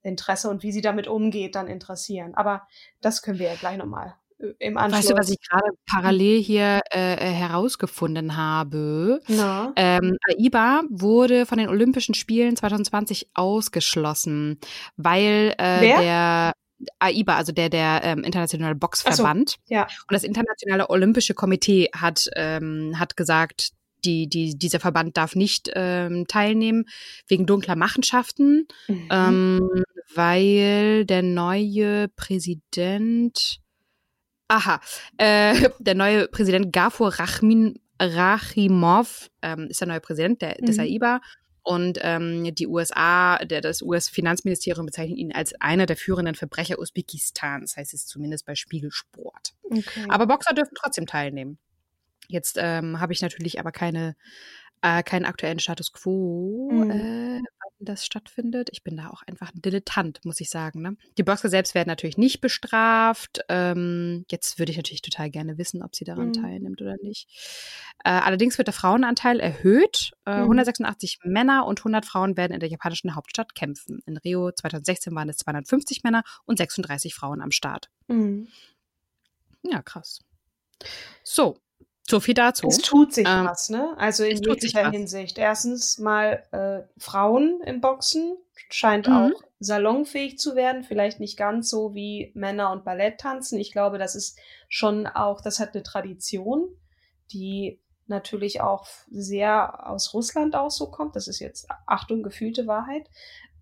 Interesse 0.02 0.48
und 0.50 0.62
wie 0.62 0.72
sie 0.72 0.80
damit 0.80 1.06
umgeht 1.06 1.54
dann 1.54 1.68
interessieren. 1.68 2.34
Aber 2.34 2.66
das 3.00 3.22
können 3.22 3.38
wir 3.38 3.48
ja 3.48 3.54
gleich 3.54 3.76
nochmal 3.76 4.14
äh, 4.38 4.54
im 4.58 4.78
Anschluss. 4.78 5.00
Weißt 5.00 5.10
du, 5.10 5.16
was 5.16 5.30
ich 5.30 5.38
gerade 5.40 5.70
parallel 5.86 6.42
hier 6.42 6.80
äh, 6.92 7.14
äh 7.14 7.32
herausgefunden 7.32 8.36
habe? 8.36 9.20
Ähm, 9.76 10.16
AIBA 10.28 10.82
wurde 10.90 11.46
von 11.46 11.58
den 11.58 11.68
Olympischen 11.68 12.14
Spielen 12.14 12.56
2020 12.56 13.30
ausgeschlossen, 13.34 14.58
weil 14.96 15.54
äh, 15.58 15.80
der 15.80 16.52
AIBA, 16.98 17.36
also 17.36 17.52
der 17.52 17.68
der 17.68 18.00
ähm, 18.02 18.24
internationale 18.24 18.74
Boxverband 18.74 19.50
so, 19.50 19.56
ja. 19.66 19.82
und 19.82 20.12
das 20.12 20.24
internationale 20.24 20.88
Olympische 20.88 21.34
Komitee 21.34 21.90
hat 21.94 22.30
ähm, 22.36 22.98
hat 22.98 23.18
gesagt, 23.18 23.72
die, 24.04 24.28
die, 24.28 24.56
dieser 24.56 24.80
Verband 24.80 25.16
darf 25.16 25.34
nicht 25.34 25.70
ähm, 25.74 26.26
teilnehmen 26.26 26.86
wegen 27.28 27.46
dunkler 27.46 27.76
Machenschaften, 27.76 28.66
mhm. 28.88 29.08
ähm, 29.10 29.84
weil 30.14 31.04
der 31.04 31.22
neue 31.22 32.08
Präsident, 32.08 33.60
aha, 34.48 34.80
äh, 35.18 35.54
der 35.78 35.94
neue 35.94 36.28
Präsident 36.28 36.72
Gafur 36.72 37.18
Rachmin, 37.18 37.78
Rachimov 38.02 39.30
ähm, 39.42 39.66
ist 39.68 39.80
der 39.80 39.88
neue 39.88 40.00
Präsident 40.00 40.40
der, 40.40 40.54
des 40.54 40.78
mhm. 40.78 40.84
AIBA 40.84 41.20
und 41.62 41.98
ähm, 42.02 42.54
die 42.54 42.66
USA, 42.66 43.38
der, 43.44 43.60
das 43.60 43.82
US-Finanzministerium 43.82 44.86
bezeichnet 44.86 45.18
ihn 45.18 45.32
als 45.32 45.52
einer 45.60 45.86
der 45.86 45.96
führenden 45.96 46.34
Verbrecher 46.34 46.78
Usbekistans, 46.78 47.76
heißt 47.76 47.94
es 47.94 48.06
zumindest 48.06 48.46
bei 48.46 48.54
Spiegelsport. 48.54 49.54
Okay. 49.62 50.06
Aber 50.08 50.26
Boxer 50.26 50.54
dürfen 50.54 50.74
trotzdem 50.74 51.06
teilnehmen. 51.06 51.58
Jetzt 52.30 52.56
ähm, 52.58 53.00
habe 53.00 53.12
ich 53.12 53.22
natürlich 53.22 53.58
aber 53.58 53.72
keine, 53.72 54.14
äh, 54.82 55.02
keinen 55.02 55.24
aktuellen 55.24 55.58
Status 55.58 55.92
quo, 55.92 56.70
mhm. 56.70 56.90
äh, 56.90 57.40
wann 57.40 57.72
das 57.80 58.06
stattfindet. 58.06 58.68
Ich 58.72 58.84
bin 58.84 58.96
da 58.96 59.08
auch 59.08 59.22
einfach 59.22 59.52
ein 59.52 59.60
Dilettant, 59.60 60.24
muss 60.24 60.40
ich 60.40 60.48
sagen. 60.48 60.80
Ne? 60.80 60.96
Die 61.18 61.24
Boxer 61.24 61.48
selbst 61.48 61.74
werden 61.74 61.88
natürlich 61.88 62.18
nicht 62.18 62.40
bestraft. 62.40 63.40
Ähm, 63.48 64.24
jetzt 64.30 64.60
würde 64.60 64.70
ich 64.70 64.78
natürlich 64.78 65.02
total 65.02 65.28
gerne 65.28 65.58
wissen, 65.58 65.82
ob 65.82 65.96
sie 65.96 66.04
daran 66.04 66.28
mhm. 66.28 66.34
teilnimmt 66.34 66.80
oder 66.80 66.96
nicht. 67.02 67.28
Äh, 68.04 68.10
allerdings 68.10 68.58
wird 68.58 68.68
der 68.68 68.74
Frauenanteil 68.74 69.40
erhöht. 69.40 70.12
Äh, 70.24 70.36
mhm. 70.36 70.42
186 70.42 71.18
Männer 71.24 71.66
und 71.66 71.80
100 71.80 72.06
Frauen 72.06 72.36
werden 72.36 72.52
in 72.52 72.60
der 72.60 72.68
japanischen 72.68 73.16
Hauptstadt 73.16 73.56
kämpfen. 73.56 74.02
In 74.06 74.16
Rio 74.18 74.52
2016 74.52 75.12
waren 75.16 75.28
es 75.28 75.38
250 75.38 76.04
Männer 76.04 76.22
und 76.44 76.58
36 76.58 77.12
Frauen 77.12 77.40
am 77.40 77.50
Start. 77.50 77.90
Mhm. 78.06 78.46
Ja, 79.62 79.82
krass. 79.82 80.20
So, 81.22 81.58
so 82.10 82.20
viel 82.20 82.34
dazu. 82.34 82.66
Es 82.68 82.78
tut 82.78 83.14
sich 83.14 83.26
ähm, 83.26 83.46
was, 83.46 83.70
ne? 83.70 83.94
Also 83.96 84.24
in 84.24 84.42
jeglicher 84.42 84.90
Hinsicht. 84.90 85.38
Erstens 85.38 85.98
mal 85.98 86.44
äh, 86.52 86.88
Frauen 87.00 87.60
im 87.64 87.80
Boxen 87.80 88.36
scheint 88.68 89.08
mhm. 89.08 89.14
auch 89.14 89.42
salonfähig 89.60 90.38
zu 90.38 90.56
werden. 90.56 90.84
Vielleicht 90.84 91.20
nicht 91.20 91.36
ganz 91.36 91.68
so 91.70 91.94
wie 91.94 92.32
Männer 92.34 92.72
und 92.72 92.84
Balletttanzen. 92.84 93.58
Ich 93.58 93.72
glaube, 93.72 93.98
das 93.98 94.14
ist 94.14 94.38
schon 94.68 95.06
auch, 95.06 95.40
das 95.40 95.60
hat 95.60 95.74
eine 95.74 95.82
Tradition, 95.82 96.68
die 97.32 97.80
natürlich 98.06 98.60
auch 98.60 98.86
sehr 99.10 99.88
aus 99.88 100.12
Russland 100.12 100.56
auch 100.56 100.70
so 100.70 100.90
kommt. 100.90 101.16
Das 101.16 101.28
ist 101.28 101.38
jetzt, 101.38 101.68
Achtung, 101.86 102.22
gefühlte 102.22 102.66
Wahrheit. 102.66 103.08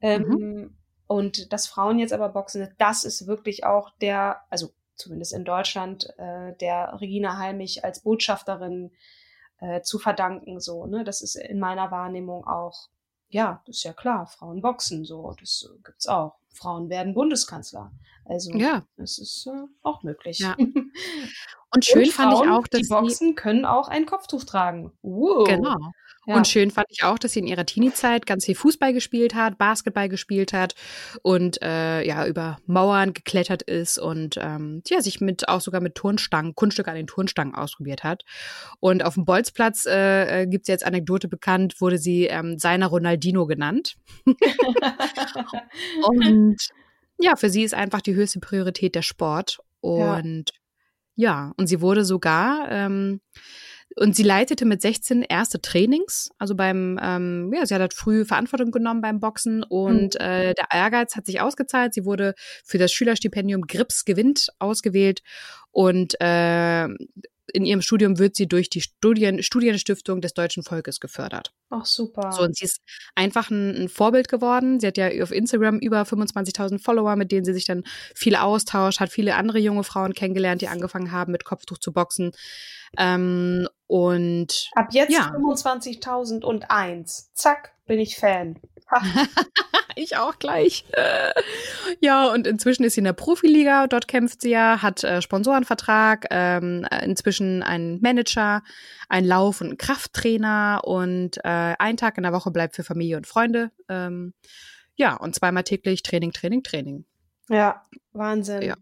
Ähm, 0.00 0.22
mhm. 0.22 0.76
Und 1.06 1.52
dass 1.52 1.66
Frauen 1.66 1.98
jetzt 1.98 2.12
aber 2.12 2.28
boxen, 2.28 2.68
das 2.78 3.04
ist 3.04 3.26
wirklich 3.26 3.64
auch 3.64 3.90
der, 4.00 4.42
also 4.50 4.70
zumindest 4.98 5.32
in 5.32 5.44
Deutschland, 5.44 6.12
äh, 6.18 6.54
der 6.56 7.00
Regina 7.00 7.38
Halmich 7.38 7.84
als 7.84 8.00
Botschafterin 8.00 8.90
äh, 9.61 9.80
zu 9.82 9.98
verdanken. 9.98 10.61
So, 10.61 10.87
ne? 10.87 11.04
Das 11.04 11.22
ist 11.22 11.37
in 11.37 11.58
meiner 11.58 11.90
Wahrnehmung 11.90 12.46
auch, 12.46 12.88
ja, 13.28 13.62
das 13.66 13.78
ist 13.78 13.84
ja 13.84 13.92
klar, 13.92 14.26
Frauen 14.26 14.61
boxen, 14.61 15.04
so, 15.04 15.34
das 15.38 15.68
äh, 15.68 15.78
gibt's 15.84 16.06
auch. 16.06 16.37
Frauen 16.50 16.88
werden 16.88 17.14
Bundeskanzler. 17.14 17.92
Also 18.24 18.52
ja. 18.52 18.84
das 18.96 19.18
ist 19.18 19.46
äh, 19.46 19.66
auch 19.82 20.02
möglich. 20.02 20.38
Ja. 20.38 20.56
Und 21.74 21.85
schön 21.85 22.04
Und 22.04 22.12
Frauen, 22.12 22.31
fand 22.33 22.44
ich 22.44 22.50
auch, 22.50 22.66
dass 22.68 22.81
die 22.81 22.88
Boxen 22.88 23.35
können 23.35 23.64
auch 23.64 23.88
ein 23.88 24.07
Kopftuch 24.07 24.44
tragen. 24.44 24.92
Wow. 25.02 25.46
Genau. 25.46 25.76
Ja. 26.28 26.37
Und 26.37 26.46
schön 26.46 26.70
fand 26.70 26.88
ich 26.90 27.04
auch, 27.04 27.18
dass 27.18 27.33
sie 27.33 27.40
in 27.40 27.46
ihrer 27.46 27.64
Teenie-Zeit 27.64 28.26
ganz 28.26 28.44
viel 28.44 28.54
Fußball 28.54 28.92
gespielt 28.92 29.35
hat, 29.35 29.57
Basketball 29.57 30.11
gespielt 30.11 30.52
hat 30.52 30.74
und 31.22 31.62
äh, 31.62 32.07
ja 32.07 32.26
über 32.26 32.59
Mauern 32.66 33.14
geklettert 33.14 33.62
ist 33.62 33.98
und 33.98 34.37
ähm, 34.38 34.83
ja 34.88 35.00
sich 35.00 35.22
mit 35.22 35.48
auch 35.48 35.62
sogar 35.62 35.81
mit 35.81 35.94
Turnstangen, 35.94 36.54
Kunststücke 36.54 36.90
an 36.90 36.98
den 36.98 37.07
Turnstangen 37.07 37.54
ausprobiert 37.54 38.04
hat. 38.04 38.24
Und 38.78 39.02
auf 39.07 39.14
dem 39.14 39.24
Bolzplatz 39.24 39.87
äh, 39.87 40.42
äh 40.42 40.46
gibt 40.46 40.64
es 40.64 40.68
jetzt 40.68 40.85
Anekdote 40.85 41.28
bekannt, 41.28 41.81
wurde 41.81 41.96
sie 41.96 42.26
ähm, 42.26 42.59
seiner 42.59 42.88
Ronaldinho 42.88 43.46
genannt. 43.46 43.96
und 46.02 46.57
ja, 47.18 47.37
für 47.37 47.48
sie 47.48 47.62
ist 47.62 47.72
einfach 47.72 48.02
die 48.02 48.14
höchste 48.14 48.40
Priorität 48.40 48.94
der 48.94 49.00
Sport 49.00 49.61
und 49.81 50.44
ja, 50.50 50.59
ja 51.18 51.52
und 51.57 51.66
sie 51.66 51.81
wurde 51.81 52.04
sogar 52.04 52.68
ähm, 52.70 53.20
und 53.96 54.14
sie 54.14 54.22
leitete 54.22 54.64
mit 54.64 54.81
16 54.81 55.22
erste 55.22 55.61
Trainings, 55.61 56.31
also 56.38 56.54
beim, 56.54 57.00
ähm, 57.02 57.50
ja, 57.52 57.66
sie 57.66 57.74
hat 57.74 57.81
halt 57.81 57.94
früh 57.94 58.24
Verantwortung 58.24 58.70
genommen 58.70 59.00
beim 59.00 59.18
Boxen 59.18 59.64
und 59.64 60.14
mhm. 60.14 60.20
äh, 60.20 60.54
der 60.54 60.66
Ehrgeiz 60.72 61.16
hat 61.16 61.26
sich 61.26 61.40
ausgezahlt. 61.40 61.94
Sie 61.94 62.04
wurde 62.04 62.35
für 62.64 62.78
das 62.78 62.92
Schülerstipendium 62.92 63.62
Grips 63.62 64.04
gewinnt 64.04 64.48
ausgewählt 64.61 65.22
und 65.72 66.14
äh, 66.20 66.87
in 67.52 67.64
ihrem 67.64 67.82
Studium 67.82 68.18
wird 68.18 68.37
sie 68.37 68.46
durch 68.46 68.70
die 68.70 68.80
Studien, 68.80 69.42
Studienstiftung 69.42 70.20
des 70.20 70.34
deutschen 70.34 70.62
Volkes 70.62 71.00
gefördert. 71.00 71.52
Ach, 71.70 71.84
super. 71.84 72.32
So, 72.32 72.42
und 72.42 72.56
sie 72.56 72.64
ist 72.64 72.80
einfach 73.14 73.50
ein, 73.50 73.74
ein 73.74 73.88
Vorbild 73.88 74.28
geworden. 74.28 74.80
Sie 74.80 74.87
hat 74.87 74.96
ja 74.96 75.08
auf 75.22 75.32
Instagram 75.32 75.78
über 75.78 76.02
25.000 76.02 76.82
Follower, 76.82 77.16
mit 77.16 77.32
denen 77.32 77.44
sie 77.44 77.52
sich 77.52 77.66
dann 77.66 77.84
viel 78.14 78.37
austauscht, 78.37 79.00
hat 79.00 79.11
viele 79.11 79.34
andere 79.34 79.58
junge 79.58 79.84
Frauen 79.84 80.14
kennengelernt, 80.14 80.62
die 80.62 80.68
angefangen 80.68 81.12
haben, 81.12 81.32
mit 81.32 81.44
Kopftuch 81.44 81.78
zu 81.78 81.92
boxen. 81.92 82.32
Ähm, 82.96 83.68
und 83.87 84.70
ab 84.74 84.88
jetzt 84.92 85.12
ja. 85.12 85.32
25.001. 85.34 87.28
Zack, 87.34 87.72
bin 87.87 87.98
ich 87.98 88.16
Fan. 88.16 88.58
ich 89.96 90.16
auch 90.16 90.38
gleich. 90.38 90.85
ja, 92.01 92.33
und 92.33 92.46
inzwischen 92.46 92.85
ist 92.85 92.94
sie 92.94 93.01
in 93.01 93.05
der 93.05 93.12
Profiliga. 93.12 93.87
Dort 93.87 94.09
kämpft 94.09 94.42
sie 94.42 94.51
ja, 94.51 94.83
hat 94.83 95.05
äh, 95.05 95.22
Sponsorenvertrag, 95.22 96.27
ähm, 96.31 96.87
inzwischen 97.03 97.62
einen 97.62 98.01
Manager, 98.01 98.62
einen 99.09 99.27
Lauf- 99.27 99.61
und 99.61 99.68
einen 99.68 99.79
Krafttrainer 99.79 100.83
und 100.85 101.38
äh, 101.38 101.74
ein 101.79 101.96
Tag 101.96 102.16
in 102.16 102.22
der 102.22 102.33
Woche 102.33 102.51
bleibt 102.51 102.77
für 102.77 102.85
Familie 102.85 103.16
und 103.16 103.27
Freunde. 103.27 103.70
Ähm, 103.88 104.35
ja, 104.94 105.16
und 105.16 105.35
zweimal 105.35 105.64
täglich 105.64 106.03
Training, 106.03 106.33
Training, 106.33 106.62
Training. 106.62 107.05
Ja, 107.48 107.83
Wahnsinn. 108.12 108.62
Ja. 108.62 108.77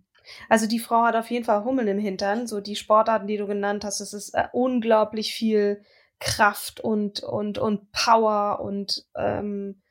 Also 0.48 0.66
die 0.66 0.80
Frau 0.80 1.04
hat 1.04 1.14
auf 1.14 1.30
jeden 1.30 1.44
Fall 1.44 1.64
Hummeln 1.64 1.88
im 1.88 1.98
Hintern. 1.98 2.46
So 2.46 2.60
die 2.60 2.76
Sportarten, 2.76 3.26
die 3.26 3.36
du 3.36 3.46
genannt 3.46 3.84
hast, 3.84 4.00
es 4.00 4.12
ist 4.12 4.34
äh, 4.34 4.48
unglaublich 4.52 5.32
viel 5.34 5.82
Kraft 6.18 6.80
und 6.80 7.22
und 7.22 7.58
und 7.58 7.92
Power 7.92 8.60
und 8.60 9.04
ähm, 9.14 9.82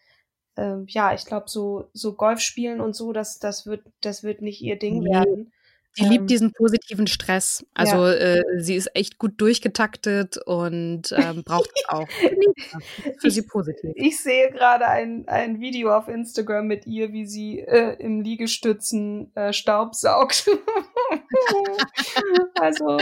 ähm, 0.57 0.85
ja, 0.87 1.13
ich 1.13 1.25
glaube, 1.25 1.45
so, 1.47 1.89
so 1.93 2.13
Golf 2.13 2.39
spielen 2.39 2.81
und 2.81 2.95
so, 2.95 3.13
das, 3.13 3.39
das 3.39 3.65
wird, 3.65 3.83
das 4.01 4.23
wird 4.23 4.41
nicht 4.41 4.61
ihr 4.61 4.77
Ding 4.77 4.99
nee. 4.99 5.11
werden. 5.11 5.51
Ähm, 5.97 6.09
liebt 6.09 6.29
diesen 6.29 6.51
positiven 6.51 7.07
Stress. 7.07 7.65
Also 7.73 8.07
ja. 8.07 8.13
äh, 8.13 8.43
sie 8.57 8.75
ist 8.75 8.93
echt 8.95 9.17
gut 9.17 9.39
durchgetaktet 9.39 10.37
und 10.45 11.13
ähm, 11.15 11.43
braucht 11.43 11.69
es 11.73 11.83
auch. 11.87 12.07
Für 13.19 13.31
sie 13.31 13.43
positiv. 13.43 13.91
Ich 13.95 14.19
sehe 14.19 14.51
gerade 14.51 14.87
ein, 14.87 15.27
ein 15.27 15.59
Video 15.59 15.95
auf 15.95 16.07
Instagram 16.07 16.67
mit 16.67 16.85
ihr, 16.85 17.13
wie 17.13 17.25
sie 17.25 17.59
äh, 17.59 17.95
im 17.99 18.21
Liegestützen 18.21 19.33
äh, 19.35 19.53
Staub 19.53 19.95
saugt. 19.95 20.49
also 22.59 22.97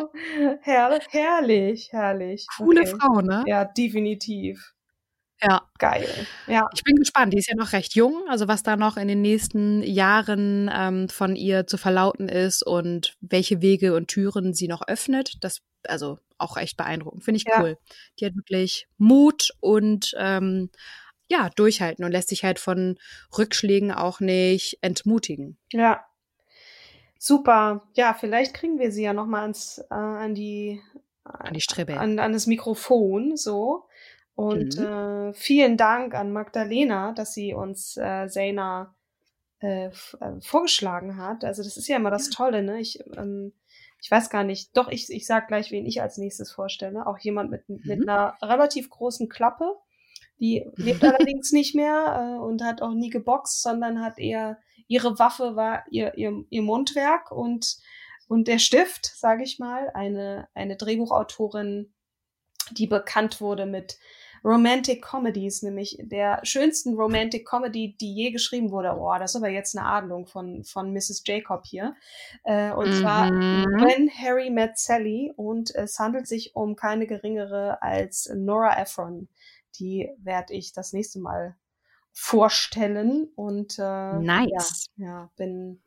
her 0.61 0.99
herrlich, 1.09 1.91
herrlich. 1.91 2.45
Coole 2.57 2.81
okay. 2.81 2.95
Frau, 2.99 3.21
ne? 3.21 3.43
Ja, 3.47 3.65
definitiv. 3.65 4.72
Ja. 5.43 5.61
Geil. 5.77 6.07
Ja. 6.47 6.69
Ich 6.73 6.83
bin 6.83 6.95
gespannt. 6.95 7.33
Die 7.33 7.37
ist 7.37 7.49
ja 7.49 7.55
noch 7.55 7.73
recht 7.73 7.95
jung, 7.95 8.23
also 8.29 8.47
was 8.47 8.63
da 8.63 8.77
noch 8.77 8.97
in 8.97 9.07
den 9.07 9.21
nächsten 9.21 9.83
Jahren 9.83 10.71
ähm, 10.73 11.09
von 11.09 11.35
ihr 11.35 11.67
zu 11.67 11.77
verlauten 11.77 12.29
ist 12.29 12.63
und 12.63 13.15
welche 13.19 13.61
Wege 13.61 13.95
und 13.95 14.07
Türen 14.07 14.53
sie 14.53 14.67
noch 14.67 14.87
öffnet. 14.87 15.35
Das, 15.41 15.61
also 15.87 16.19
auch 16.37 16.57
echt 16.57 16.77
beeindruckend. 16.77 17.23
Finde 17.23 17.37
ich 17.37 17.45
ja. 17.45 17.61
cool. 17.61 17.77
Die 18.19 18.25
hat 18.25 18.35
wirklich 18.35 18.87
Mut 18.97 19.49
und 19.59 20.13
ähm, 20.17 20.69
ja, 21.27 21.49
durchhalten 21.49 22.05
und 22.05 22.11
lässt 22.11 22.29
sich 22.29 22.43
halt 22.43 22.59
von 22.59 22.97
Rückschlägen 23.37 23.91
auch 23.91 24.19
nicht 24.19 24.77
entmutigen. 24.81 25.57
Ja. 25.71 26.05
Super. 27.17 27.87
Ja, 27.95 28.13
vielleicht 28.13 28.53
kriegen 28.53 28.79
wir 28.79 28.91
sie 28.91 29.03
ja 29.03 29.13
noch 29.13 29.25
mal 29.25 29.43
ans, 29.43 29.79
äh, 29.89 29.93
an 29.93 30.35
die 30.35 30.81
an 31.23 31.53
die 31.53 31.61
Strippe. 31.61 31.97
An, 31.99 32.19
an 32.19 32.33
das 32.33 32.47
Mikrofon 32.47 33.37
so. 33.37 33.85
Und 34.35 34.77
mhm. 34.77 34.85
äh, 34.85 35.33
vielen 35.33 35.77
Dank 35.77 36.15
an 36.15 36.31
Magdalena, 36.31 37.13
dass 37.13 37.33
sie 37.33 37.53
uns 37.53 37.97
äh, 37.97 38.27
Zena 38.27 38.95
äh, 39.59 39.87
äh, 39.87 39.91
vorgeschlagen 40.41 41.17
hat. 41.17 41.43
Also 41.43 41.63
das 41.63 41.77
ist 41.77 41.87
ja 41.87 41.97
immer 41.97 42.11
das 42.11 42.29
Tolle, 42.29 42.63
ne? 42.63 42.79
Ich, 42.79 42.99
ähm, 43.15 43.53
ich 44.01 44.11
weiß 44.11 44.29
gar 44.29 44.43
nicht. 44.43 44.75
Doch, 44.75 44.89
ich, 44.89 45.09
ich 45.09 45.25
sag 45.25 45.47
gleich, 45.47 45.71
wen 45.71 45.85
ich 45.85 46.01
als 46.01 46.17
nächstes 46.17 46.51
vorstelle. 46.51 47.07
Auch 47.07 47.19
jemand 47.19 47.51
mit, 47.51 47.69
mhm. 47.69 47.81
mit 47.85 48.01
einer 48.01 48.35
relativ 48.41 48.89
großen 48.89 49.29
Klappe. 49.29 49.75
Die 50.39 50.65
lebt 50.75 51.03
allerdings 51.03 51.51
nicht 51.51 51.75
mehr 51.75 52.37
äh, 52.37 52.43
und 52.43 52.63
hat 52.63 52.81
auch 52.81 52.93
nie 52.93 53.09
geboxt, 53.09 53.61
sondern 53.61 54.03
hat 54.03 54.19
eher 54.19 54.57
ihre 54.87 55.17
Waffe 55.17 55.55
war 55.55 55.83
ihr, 55.89 56.17
ihr, 56.17 56.43
ihr 56.49 56.61
Mundwerk 56.61 57.31
und, 57.31 57.77
und 58.27 58.47
der 58.47 58.59
Stift, 58.59 59.05
sage 59.05 59.43
ich 59.43 59.59
mal, 59.59 59.89
eine, 59.93 60.47
eine 60.53 60.75
Drehbuchautorin, 60.75 61.93
die 62.71 62.87
bekannt 62.87 63.41
wurde 63.41 63.65
mit 63.65 63.97
Romantic 64.43 65.01
Comedies, 65.01 65.61
nämlich 65.61 65.97
der 66.01 66.41
schönsten 66.43 66.95
Romantic 66.95 67.47
Comedy, 67.47 67.95
die 67.99 68.13
je 68.13 68.31
geschrieben 68.31 68.71
wurde. 68.71 68.95
Oh, 68.97 69.13
das 69.17 69.31
ist 69.31 69.35
aber 69.37 69.49
jetzt 69.49 69.77
eine 69.77 69.87
Adelung 69.87 70.27
von, 70.27 70.63
von 70.65 70.91
Mrs. 70.91 71.23
Jacob 71.25 71.65
hier. 71.65 71.95
Äh, 72.43 72.71
und 72.73 72.89
mhm. 72.89 72.99
zwar 72.99 73.29
When 73.31 74.09
Harry 74.09 74.49
Met 74.49 74.77
Sally. 74.77 75.31
Und 75.35 75.73
es 75.73 75.97
handelt 75.97 76.27
sich 76.27 76.55
um 76.55 76.75
keine 76.75 77.07
geringere 77.07 77.81
als 77.81 78.29
Nora 78.35 78.81
Ephron. 78.81 79.29
Die 79.79 80.09
werde 80.17 80.53
ich 80.53 80.73
das 80.73 80.91
nächste 80.91 81.19
Mal 81.19 81.55
vorstellen. 82.11 83.29
Und 83.35 83.79
äh, 83.79 84.19
nice. 84.19 84.87
ja, 84.97 85.07
ja 85.07 85.31
bin 85.37 85.81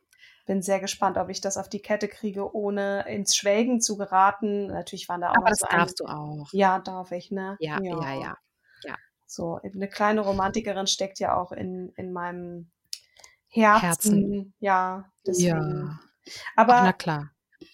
bin 0.46 0.62
sehr 0.62 0.80
gespannt, 0.80 1.18
ob 1.18 1.28
ich 1.28 1.40
das 1.40 1.56
auf 1.56 1.68
die 1.68 1.82
Kette 1.82 2.08
kriege, 2.08 2.54
ohne 2.54 3.06
ins 3.08 3.36
Schwelgen 3.36 3.80
zu 3.80 3.96
geraten. 3.96 4.68
Natürlich 4.68 5.08
waren 5.08 5.20
da 5.20 5.30
auch 5.30 5.36
Aber 5.36 5.50
das 5.50 5.58
so 5.58 5.66
darfst 5.68 6.00
ein, 6.00 6.06
du 6.06 6.12
auch. 6.12 6.48
Ja, 6.52 6.78
darf 6.78 7.12
ich, 7.12 7.30
ne? 7.30 7.56
Ja, 7.60 7.78
ja, 7.82 8.14
ja. 8.14 8.36
ja. 8.84 8.94
So, 9.26 9.60
eine 9.62 9.88
kleine 9.88 10.20
Romantikerin 10.20 10.86
steckt 10.86 11.18
ja 11.18 11.36
auch 11.36 11.52
in, 11.52 11.92
in 11.96 12.12
meinem 12.12 12.70
Herzen. 13.48 13.80
Herzen. 13.82 14.54
Ja, 14.60 15.10
deswegen. 15.26 15.98
Ja. 16.24 16.32
Aber 16.54 16.82
na 16.82 16.92
klar. 16.92 17.30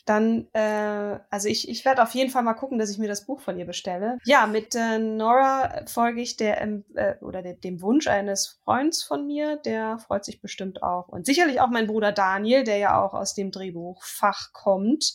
Dann, 0.07 0.49
äh, 0.53 1.19
also 1.31 1.49
ich, 1.49 1.69
ich 1.69 1.85
werde 1.85 2.03
auf 2.03 2.15
jeden 2.15 2.31
Fall 2.31 2.43
mal 2.43 2.55
gucken, 2.55 2.79
dass 2.79 2.91
ich 2.91 2.99
mir 2.99 3.09
das 3.09 3.27
Buch 3.27 3.41
von 3.41 3.59
ihr 3.59 3.67
bestelle. 3.67 4.19
Ja, 4.25 4.47
mit 4.47 4.75
äh, 4.75 4.99
Nora 4.99 5.85
folge 5.87 6.21
ich 6.21 6.37
der 6.37 6.61
äh, 6.63 7.17
oder 7.21 7.43
der, 7.43 7.55
dem 7.55 7.83
Wunsch 7.83 8.07
eines 8.07 8.61
Freunds 8.65 9.03
von 9.03 9.27
mir, 9.27 9.57
der 9.57 9.99
freut 9.99 10.25
sich 10.25 10.41
bestimmt 10.41 10.83
auch. 10.83 11.09
Und 11.09 11.27
sicherlich 11.27 11.61
auch 11.61 11.71
mein 11.71 11.87
Bruder 11.87 12.13
Daniel, 12.13 12.65
der 12.65 12.79
ja 12.79 13.03
auch 13.03 13.15
aus 13.15 13.35
dem 13.35 13.51
Drehbuchfach 13.51 14.53
kommt. 14.53 15.15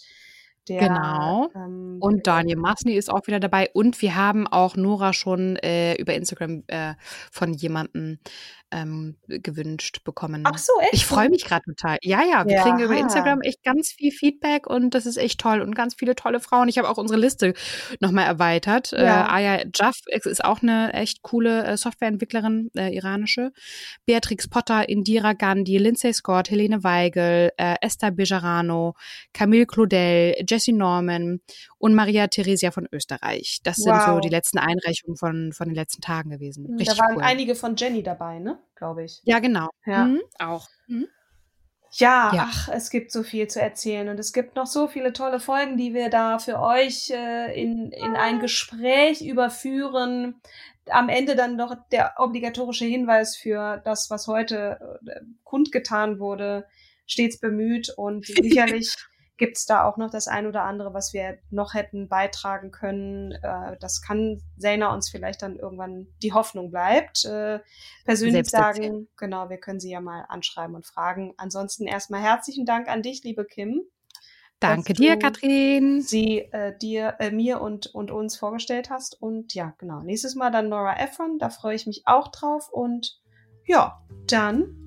Der, 0.67 0.79
genau. 0.79 1.49
Ähm, 1.55 1.97
und 1.99 2.27
Daniel 2.27 2.57
Masni 2.57 2.93
ist 2.93 3.09
auch 3.09 3.27
wieder 3.27 3.39
dabei. 3.39 3.69
Und 3.73 4.01
wir 4.01 4.15
haben 4.15 4.47
auch 4.47 4.75
Nora 4.75 5.13
schon 5.13 5.55
äh, 5.57 5.95
über 5.95 6.13
Instagram 6.13 6.63
äh, 6.67 6.93
von 7.31 7.53
jemandem 7.53 8.19
ähm, 8.71 9.15
gewünscht 9.27 10.03
bekommen. 10.03 10.43
Ach 10.45 10.57
so, 10.57 10.73
echt? 10.81 10.93
Ich 10.93 11.05
freue 11.05 11.29
mich 11.29 11.45
gerade 11.45 11.63
total. 11.63 11.97
Ja, 12.01 12.21
ja, 12.23 12.45
wir 12.45 12.55
ja. 12.55 12.63
kriegen 12.63 12.79
über 12.79 12.97
Instagram 12.97 13.41
echt 13.41 13.63
ganz 13.63 13.91
viel 13.91 14.11
Feedback 14.11 14.67
und 14.67 14.93
das 14.93 15.05
ist 15.05 15.17
echt 15.17 15.39
toll 15.39 15.61
und 15.61 15.73
ganz 15.73 15.95
viele 15.95 16.15
tolle 16.15 16.39
Frauen. 16.39 16.67
Ich 16.67 16.77
habe 16.77 16.89
auch 16.89 16.97
unsere 16.97 17.19
Liste 17.19 17.53
nochmal 18.01 18.25
erweitert. 18.25 18.91
Äh, 18.93 19.05
ja. 19.05 19.25
Äh, 19.25 19.29
Aya 19.29 19.63
Jaff 19.73 19.95
ist 20.07 20.43
auch 20.43 20.61
eine 20.61 20.93
echt 20.93 21.21
coole 21.21 21.65
äh, 21.65 21.77
Softwareentwicklerin, 21.77 22.69
äh, 22.75 22.93
iranische. 22.93 23.51
Beatrix 24.05 24.49
Potter, 24.49 24.89
Indira 24.89 25.33
Gandhi, 25.33 25.77
Lindsay 25.77 26.13
Scott, 26.13 26.49
Helene 26.49 26.83
Weigel, 26.83 27.51
äh, 27.57 27.75
Esther 27.81 28.11
Bejarano, 28.11 28.95
Camille 29.33 29.65
Claudel, 29.65 30.35
Jessie 30.57 30.73
Norman 30.73 31.39
und 31.77 31.93
Maria 31.93 32.27
Theresia 32.27 32.71
von 32.71 32.87
Österreich. 32.91 33.59
Das 33.63 33.77
wow. 33.77 33.85
sind 33.85 34.01
so 34.05 34.19
die 34.19 34.29
letzten 34.29 34.57
Einreichungen 34.57 35.15
von, 35.15 35.53
von 35.53 35.67
den 35.67 35.75
letzten 35.75 36.01
Tagen 36.01 36.31
gewesen. 36.31 36.67
Hm, 36.67 36.77
Richtig 36.77 36.97
da 36.97 37.03
waren 37.03 37.17
cool. 37.17 37.23
einige 37.23 37.53
von 37.53 37.75
Jenny 37.75 38.01
dabei, 38.01 38.39
ne? 38.39 38.57
Glaube 38.75 39.03
ich. 39.03 39.21
Ja, 39.23 39.39
genau. 39.39 39.69
Ja. 39.85 40.05
Mhm. 40.05 40.21
Auch. 40.39 40.67
Mhm. 40.87 41.07
Ja, 41.91 42.31
ja, 42.33 42.49
ach, 42.51 42.69
es 42.69 42.89
gibt 42.89 43.11
so 43.11 43.23
viel 43.23 43.47
zu 43.47 43.61
erzählen 43.61 44.09
und 44.09 44.19
es 44.19 44.33
gibt 44.33 44.55
noch 44.55 44.65
so 44.65 44.87
viele 44.87 45.13
tolle 45.13 45.39
Folgen, 45.39 45.77
die 45.77 45.93
wir 45.93 46.09
da 46.09 46.37
für 46.37 46.59
euch 46.59 47.09
äh, 47.11 47.59
in, 47.59 47.91
in 47.91 48.15
ein 48.15 48.39
Gespräch 48.39 49.21
überführen. 49.21 50.41
Am 50.89 51.07
Ende 51.07 51.35
dann 51.35 51.55
noch 51.55 51.75
der 51.91 52.15
obligatorische 52.17 52.85
Hinweis 52.85 53.37
für 53.37 53.81
das, 53.85 54.09
was 54.09 54.27
heute 54.27 54.99
äh, 55.07 55.21
kundgetan 55.43 56.19
wurde, 56.19 56.65
stets 57.05 57.39
bemüht 57.39 57.89
und 57.95 58.25
sicherlich 58.41 58.93
gibt 59.37 59.57
es 59.57 59.65
da 59.65 59.83
auch 59.83 59.97
noch 59.97 60.09
das 60.09 60.27
ein 60.27 60.47
oder 60.47 60.63
andere, 60.63 60.93
was 60.93 61.13
wir 61.13 61.37
noch 61.49 61.73
hätten 61.73 62.09
beitragen 62.09 62.71
können. 62.71 63.31
Äh, 63.31 63.77
das 63.79 64.01
kann 64.01 64.41
Selna 64.57 64.93
uns 64.93 65.09
vielleicht 65.09 65.41
dann 65.41 65.57
irgendwann 65.57 66.07
die 66.21 66.33
Hoffnung 66.33 66.71
bleibt. 66.71 67.25
Äh, 67.25 67.59
persönlich 68.05 68.49
sagen, 68.49 69.07
genau, 69.17 69.49
wir 69.49 69.57
können 69.57 69.79
sie 69.79 69.91
ja 69.91 70.01
mal 70.01 70.25
anschreiben 70.27 70.75
und 70.75 70.85
fragen. 70.85 71.33
Ansonsten 71.37 71.85
erstmal 71.85 72.21
herzlichen 72.21 72.65
Dank 72.65 72.87
an 72.87 73.01
dich, 73.01 73.23
liebe 73.23 73.45
Kim. 73.45 73.83
Danke 74.59 74.93
dir, 74.93 75.19
Katrin. 75.19 76.01
Sie 76.01 76.39
äh, 76.39 76.75
dir, 76.75 77.15
äh, 77.19 77.29
mir 77.29 77.61
und, 77.61 77.93
und 77.93 78.09
uns 78.09 78.37
vorgestellt 78.37 78.89
hast. 78.89 79.21
Und 79.21 79.53
ja, 79.53 79.75
genau. 79.77 80.01
Nächstes 80.01 80.33
Mal 80.33 80.49
dann 80.49 80.69
Nora 80.69 80.99
Ephron. 80.99 81.37
Da 81.37 81.49
freue 81.49 81.75
ich 81.75 81.85
mich 81.85 82.03
auch 82.05 82.29
drauf. 82.29 82.69
Und 82.71 83.21
ja, 83.67 84.03
dann 84.25 84.86